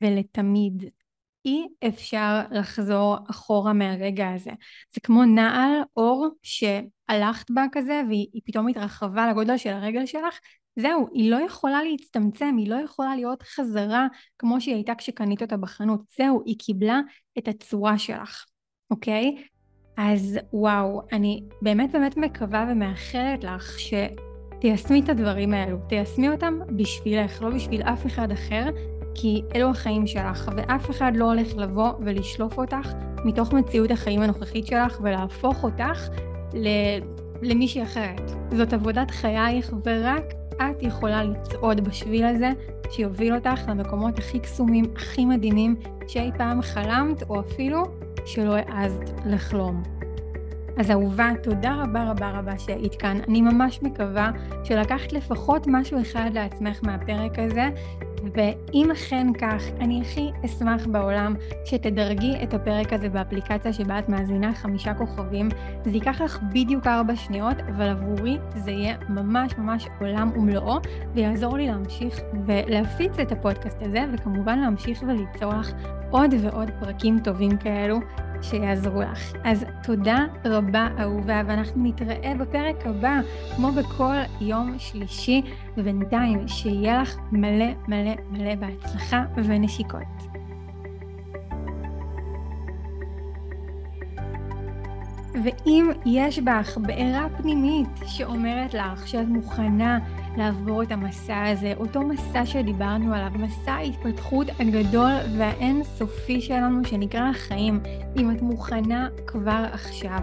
ולתמיד. 0.00 0.84
אי 1.44 1.66
אפשר 1.88 2.40
לחזור 2.50 3.16
אחורה 3.30 3.72
מהרגע 3.72 4.28
הזה. 4.34 4.50
זה 4.94 5.00
כמו 5.00 5.24
נעל 5.24 5.72
עור 5.96 6.28
שהלכת 7.12 7.50
בה 7.50 7.64
כזה 7.72 8.02
והיא 8.08 8.40
פתאום 8.44 8.68
התרחבה 8.68 9.30
לגודל 9.30 9.56
של 9.56 9.70
הרגל 9.70 10.06
שלך, 10.06 10.38
זהו, 10.76 11.08
היא 11.12 11.30
לא 11.30 11.36
יכולה 11.36 11.82
להצטמצם, 11.82 12.54
היא 12.58 12.70
לא 12.70 12.76
יכולה 12.84 13.16
להיות 13.16 13.42
חזרה 13.42 14.06
כמו 14.38 14.60
שהיא 14.60 14.74
הייתה 14.74 14.94
כשקנית 14.94 15.42
אותה 15.42 15.56
בחנות. 15.56 16.00
זהו, 16.18 16.42
היא 16.46 16.56
קיבלה 16.58 17.00
את 17.38 17.48
הצורה 17.48 17.98
שלך, 17.98 18.44
אוקיי? 18.90 19.36
אז 19.96 20.38
וואו, 20.52 21.02
אני 21.12 21.42
באמת 21.62 21.92
באמת 21.92 22.16
מקווה 22.16 22.66
ומאחלת 22.70 23.44
לך 23.44 23.78
שתיישמי 23.78 25.00
את 25.00 25.08
הדברים 25.08 25.54
האלו, 25.54 25.78
תיישמי 25.88 26.28
אותם 26.28 26.58
בשבילך, 26.76 27.42
לא 27.42 27.50
בשביל 27.50 27.82
אף 27.82 28.06
אחד 28.06 28.30
אחר, 28.30 28.70
כי 29.14 29.42
אלו 29.54 29.70
החיים 29.70 30.06
שלך, 30.06 30.50
ואף 30.56 30.90
אחד 30.90 31.12
לא 31.14 31.24
הולך 31.24 31.56
לבוא 31.56 31.92
ולשלוף 32.00 32.58
אותך 32.58 32.92
מתוך 33.24 33.52
מציאות 33.52 33.90
החיים 33.90 34.22
הנוכחית 34.22 34.66
שלך 34.66 35.00
ולהפוך 35.02 35.64
אותך 35.64 36.08
למישהי 37.42 37.82
אחרת. 37.82 38.30
זאת 38.56 38.72
עבודת 38.72 39.10
חייך, 39.10 39.72
ורק 39.84 40.24
את 40.56 40.82
יכולה 40.82 41.24
לצעוד 41.24 41.80
בשביל 41.80 42.24
הזה 42.24 42.50
שיוביל 42.90 43.34
אותך 43.34 43.60
למקומות 43.68 44.18
הכי 44.18 44.40
קסומים, 44.40 44.84
הכי 44.96 45.24
מדהימים 45.24 45.76
שאי 46.06 46.30
פעם 46.38 46.62
חלמת, 46.62 47.22
או 47.30 47.40
אפילו 47.40 47.82
שלא 48.24 48.54
העזת 48.56 49.10
לחלום. 49.26 49.82
אז 50.78 50.90
אהובה, 50.90 51.30
תודה 51.42 51.74
רבה 51.82 52.10
רבה 52.10 52.30
רבה 52.30 52.58
שהיית 52.58 52.94
כאן. 52.94 53.18
אני 53.28 53.40
ממש 53.40 53.82
מקווה 53.82 54.30
שלקחת 54.64 55.12
לפחות 55.12 55.66
משהו 55.66 56.00
אחד 56.00 56.30
לעצמך 56.34 56.80
מהפרק 56.82 57.38
הזה, 57.38 57.68
ואם 58.34 58.90
אכן 58.90 59.26
כך, 59.40 59.62
אני 59.80 60.00
הכי 60.00 60.30
אשמח 60.44 60.86
בעולם 60.86 61.34
שתדרגי 61.64 62.32
את 62.42 62.54
הפרק 62.54 62.92
הזה 62.92 63.08
באפליקציה 63.08 63.72
שבה 63.72 63.98
את 63.98 64.08
מאזינה 64.08 64.54
חמישה 64.54 64.94
כוכבים. 64.94 65.48
זה 65.84 65.90
ייקח 65.90 66.20
לך 66.20 66.38
בדיוק 66.52 66.86
ארבע 66.86 67.16
שניות, 67.16 67.56
אבל 67.68 67.88
עבורי 67.88 68.38
זה 68.54 68.70
יהיה 68.70 68.96
ממש 69.08 69.58
ממש 69.58 69.88
עולם 70.00 70.30
ומלואו, 70.36 70.78
ויעזור 71.14 71.56
לי 71.56 71.66
להמשיך 71.66 72.20
ולהפיץ 72.46 73.18
את 73.18 73.32
הפודקאסט 73.32 73.82
הזה, 73.82 74.04
וכמובן 74.12 74.58
להמשיך 74.58 75.02
וליצור 75.02 75.52
לך 75.54 75.72
עוד 76.10 76.34
ועוד 76.40 76.70
פרקים 76.80 77.18
טובים 77.24 77.56
כאלו. 77.56 77.98
שיעזרו 78.42 79.02
לך. 79.02 79.32
אז 79.44 79.64
תודה 79.82 80.18
רבה 80.44 80.88
אהובה, 81.00 81.42
ואנחנו 81.46 81.84
נתראה 81.84 82.32
בפרק 82.40 82.86
הבא, 82.86 83.20
כמו 83.56 83.72
בכל 83.72 84.14
יום 84.40 84.74
שלישי, 84.78 85.42
ובינתיים 85.76 86.48
שיהיה 86.48 87.02
לך 87.02 87.16
מלא 87.32 87.72
מלא 87.88 88.14
מלא 88.30 88.54
בהצלחה 88.54 89.24
ונשיקות. 89.36 90.31
ואם 95.34 95.90
יש 96.06 96.38
בך 96.38 96.78
בעירה 96.78 97.26
פנימית 97.36 97.88
שאומרת 98.06 98.74
לך 98.74 99.08
שאת 99.08 99.28
מוכנה 99.28 99.98
לעבור 100.36 100.82
את 100.82 100.92
המסע 100.92 101.42
הזה, 101.42 101.72
אותו 101.76 102.02
מסע 102.02 102.46
שדיברנו 102.46 103.14
עליו, 103.14 103.30
מסע 103.34 103.72
ההתפתחות 103.72 104.46
הגדול 104.60 105.12
והאינסופי 105.38 106.40
שלנו 106.40 106.84
שנקרא 106.84 107.30
החיים, 107.30 107.80
אם 108.16 108.30
את 108.30 108.42
מוכנה 108.42 109.08
כבר 109.26 109.64
עכשיו 109.72 110.20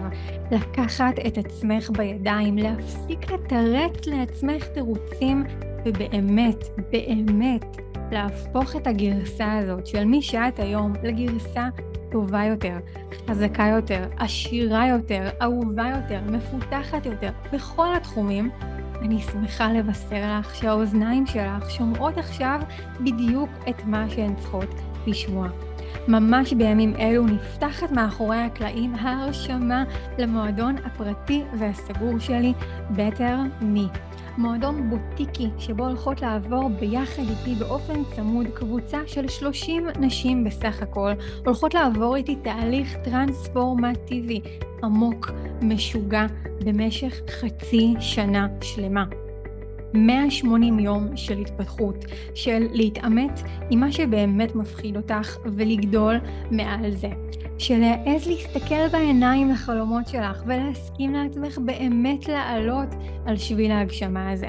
לקחת 0.52 1.14
את 1.28 1.38
עצמך 1.38 1.90
בידיים, 1.90 2.58
להפסיק 2.58 3.32
לתרץ 3.32 4.08
לעצמך 4.08 4.68
תירוצים 4.68 5.44
ובאמת, 5.86 6.64
באמת, 6.92 7.66
להפוך 8.12 8.76
את 8.76 8.88
הגרסה 8.88 9.58
הזאת 9.58 9.88
של 9.88 10.06
מי 10.06 10.22
שאת 10.22 10.60
היום 10.60 10.94
לגרסה 11.04 11.70
טובה 12.12 12.46
יותר, 12.46 12.78
חזקה 13.28 13.64
יותר, 13.64 14.08
עשירה 14.18 14.88
יותר, 14.88 15.30
אהובה 15.42 15.92
יותר, 15.96 16.20
מפותחת 16.32 17.06
יותר, 17.06 17.30
בכל 17.54 17.96
התחומים, 17.96 18.50
אני 19.02 19.22
שמחה 19.22 19.74
לבשר 19.74 20.40
לך 20.40 20.56
שהאוזניים 20.56 21.26
שלך 21.26 21.72
שומעות 21.72 22.18
עכשיו 22.18 22.60
בדיוק 23.00 23.50
את 23.70 23.86
מה 23.86 24.10
שהן 24.10 24.36
צריכות 24.36 24.76
לשמוע. 25.08 25.48
ממש 26.08 26.54
בימים 26.54 26.96
אלו 26.96 27.26
נפתחת 27.26 27.92
מאחורי 27.92 28.38
הקלעים 28.38 28.96
ההרשמה 28.96 29.84
למועדון 30.18 30.76
הפרטי 30.86 31.44
והסגור 31.60 32.20
שלי, 32.20 32.54
Better 32.96 33.62
Me. 33.62 33.98
מועדון 34.38 34.90
בוטיקי 34.90 35.50
שבו 35.58 35.86
הולכות 35.88 36.22
לעבור 36.22 36.70
ביחד 36.70 37.24
איתי 37.30 37.56
באופן 37.60 38.04
צמוד 38.16 38.48
קבוצה 38.54 39.00
של 39.06 39.28
30 39.28 39.88
נשים 40.00 40.44
בסך 40.44 40.82
הכל, 40.82 41.12
הולכות 41.46 41.74
לעבור 41.74 42.16
איתי 42.16 42.36
תהליך 42.36 42.96
טרנספורמטיבי 43.04 44.42
עמוק, 44.84 45.32
משוגע, 45.62 46.26
במשך 46.66 47.22
חצי 47.30 47.94
שנה 48.00 48.48
שלמה. 48.62 49.29
180 49.94 50.80
יום 50.80 51.18
של 51.18 51.38
התפתחות, 51.38 52.06
של 52.34 52.68
להתעמת 52.72 53.42
עם 53.70 53.80
מה 53.80 53.92
שבאמת 53.92 54.56
מפחיד 54.56 54.98
אותך 54.98 55.38
ולגדול 55.46 56.16
מעל 56.52 56.92
זה. 56.92 57.10
של 57.58 57.78
להעז 57.78 58.28
להסתכל 58.28 58.88
בעיניים 58.92 59.50
לחלומות 59.50 60.08
שלך 60.08 60.44
ולהסכים 60.46 61.14
לעצמך 61.14 61.58
באמת 61.58 62.28
לעלות 62.28 62.96
על 63.26 63.38
שביל 63.38 63.72
ההגשמה 63.72 64.32
הזה. 64.32 64.48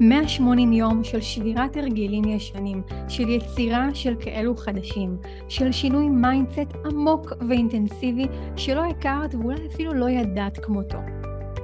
180 0.00 0.72
יום 0.72 1.04
של 1.04 1.20
שבירת 1.20 1.76
הרגלים 1.76 2.24
ישנים, 2.24 2.82
של 3.08 3.28
יצירה 3.28 3.88
של 3.94 4.14
כאלו 4.20 4.56
חדשים, 4.56 5.16
של 5.48 5.72
שינוי 5.72 6.08
מיינדסט 6.08 6.76
עמוק 6.86 7.32
ואינטנסיבי 7.48 8.26
שלא 8.56 8.84
הכרת 8.84 9.34
ואולי 9.34 9.66
אפילו 9.66 9.94
לא 9.94 10.10
ידעת 10.10 10.64
כמותו. 10.64 10.98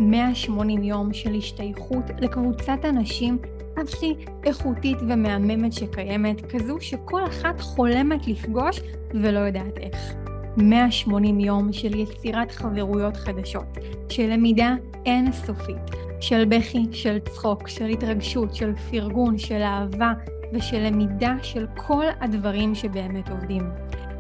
180 0.01 0.83
יום 0.83 1.13
של 1.13 1.35
השתייכות 1.35 2.05
לקבוצת 2.19 2.79
אנשים 2.85 3.39
הכי 3.77 4.15
איכותית 4.45 4.99
ומהממת 5.09 5.73
שקיימת, 5.73 6.55
כזו 6.55 6.77
שכל 6.81 7.27
אחת 7.27 7.61
חולמת 7.61 8.27
לפגוש 8.27 8.81
ולא 9.15 9.39
יודעת 9.39 9.79
איך. 9.79 10.15
180 10.57 11.41
יום 11.41 11.73
של 11.73 11.95
יצירת 11.95 12.51
חברויות 12.51 13.17
חדשות, 13.17 13.79
של 14.09 14.27
למידה 14.27 14.75
אינסופית, 15.07 15.91
של 16.21 16.45
בכי, 16.45 16.87
של 16.93 17.19
צחוק, 17.19 17.69
של 17.69 17.87
התרגשות, 17.87 18.55
של 18.55 18.75
פרגון, 18.91 19.39
של 19.39 19.63
אהבה 19.63 20.13
ושל 20.53 20.79
למידה 20.79 21.35
של 21.43 21.67
כל 21.77 22.05
הדברים 22.21 22.75
שבאמת 22.75 23.31
עובדים. 23.31 23.63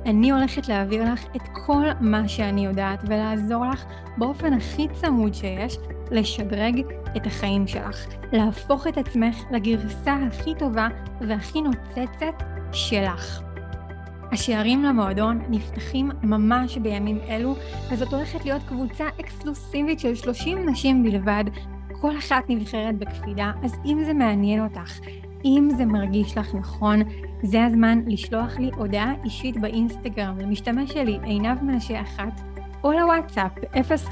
אני 0.06 0.30
הולכת 0.30 0.68
להעביר 0.68 1.12
לך 1.12 1.24
את 1.36 1.42
כל 1.66 1.84
מה 2.00 2.28
שאני 2.28 2.64
יודעת 2.66 3.04
ולעזור 3.06 3.66
לך 3.66 3.84
באופן 4.16 4.52
הכי 4.52 4.86
צמוד 4.92 5.34
שיש 5.34 5.78
לשדרג 6.10 6.82
את 7.16 7.26
החיים 7.26 7.66
שלך, 7.66 8.06
להפוך 8.32 8.86
את 8.86 8.98
עצמך 8.98 9.36
לגרסה 9.50 10.16
הכי 10.28 10.54
טובה 10.58 10.88
והכי 11.20 11.62
נוצצת 11.62 12.42
שלך. 12.72 13.42
השערים 14.32 14.84
למועדון 14.84 15.40
נפתחים 15.48 16.10
ממש 16.22 16.78
בימים 16.78 17.18
אלו, 17.28 17.54
וזאת 17.90 18.12
הולכת 18.12 18.44
להיות 18.44 18.62
קבוצה 18.68 19.04
אקסקלוסיבית 19.20 20.00
של 20.00 20.14
30 20.14 20.68
נשים 20.68 21.02
בלבד, 21.02 21.44
כל 22.00 22.18
אחת 22.18 22.44
נבחרת 22.48 22.98
בקפידה, 22.98 23.52
אז 23.64 23.74
אם 23.84 24.02
זה 24.04 24.12
מעניין 24.14 24.64
אותך, 24.64 24.98
אם 25.44 25.68
זה 25.76 25.84
מרגיש 25.84 26.38
לך 26.38 26.54
נכון, 26.54 27.00
זה 27.42 27.64
הזמן 27.64 28.00
לשלוח 28.06 28.58
לי 28.58 28.70
הודעה 28.76 29.14
אישית 29.24 29.56
באינסטגרם. 29.56 30.38
למשתמש 30.38 30.92
שלי 30.92 31.18
עינב 31.22 31.62
מנשה 31.62 32.00
אחת, 32.00 32.40
או 32.84 32.92
לוואטסאפ 32.92 33.52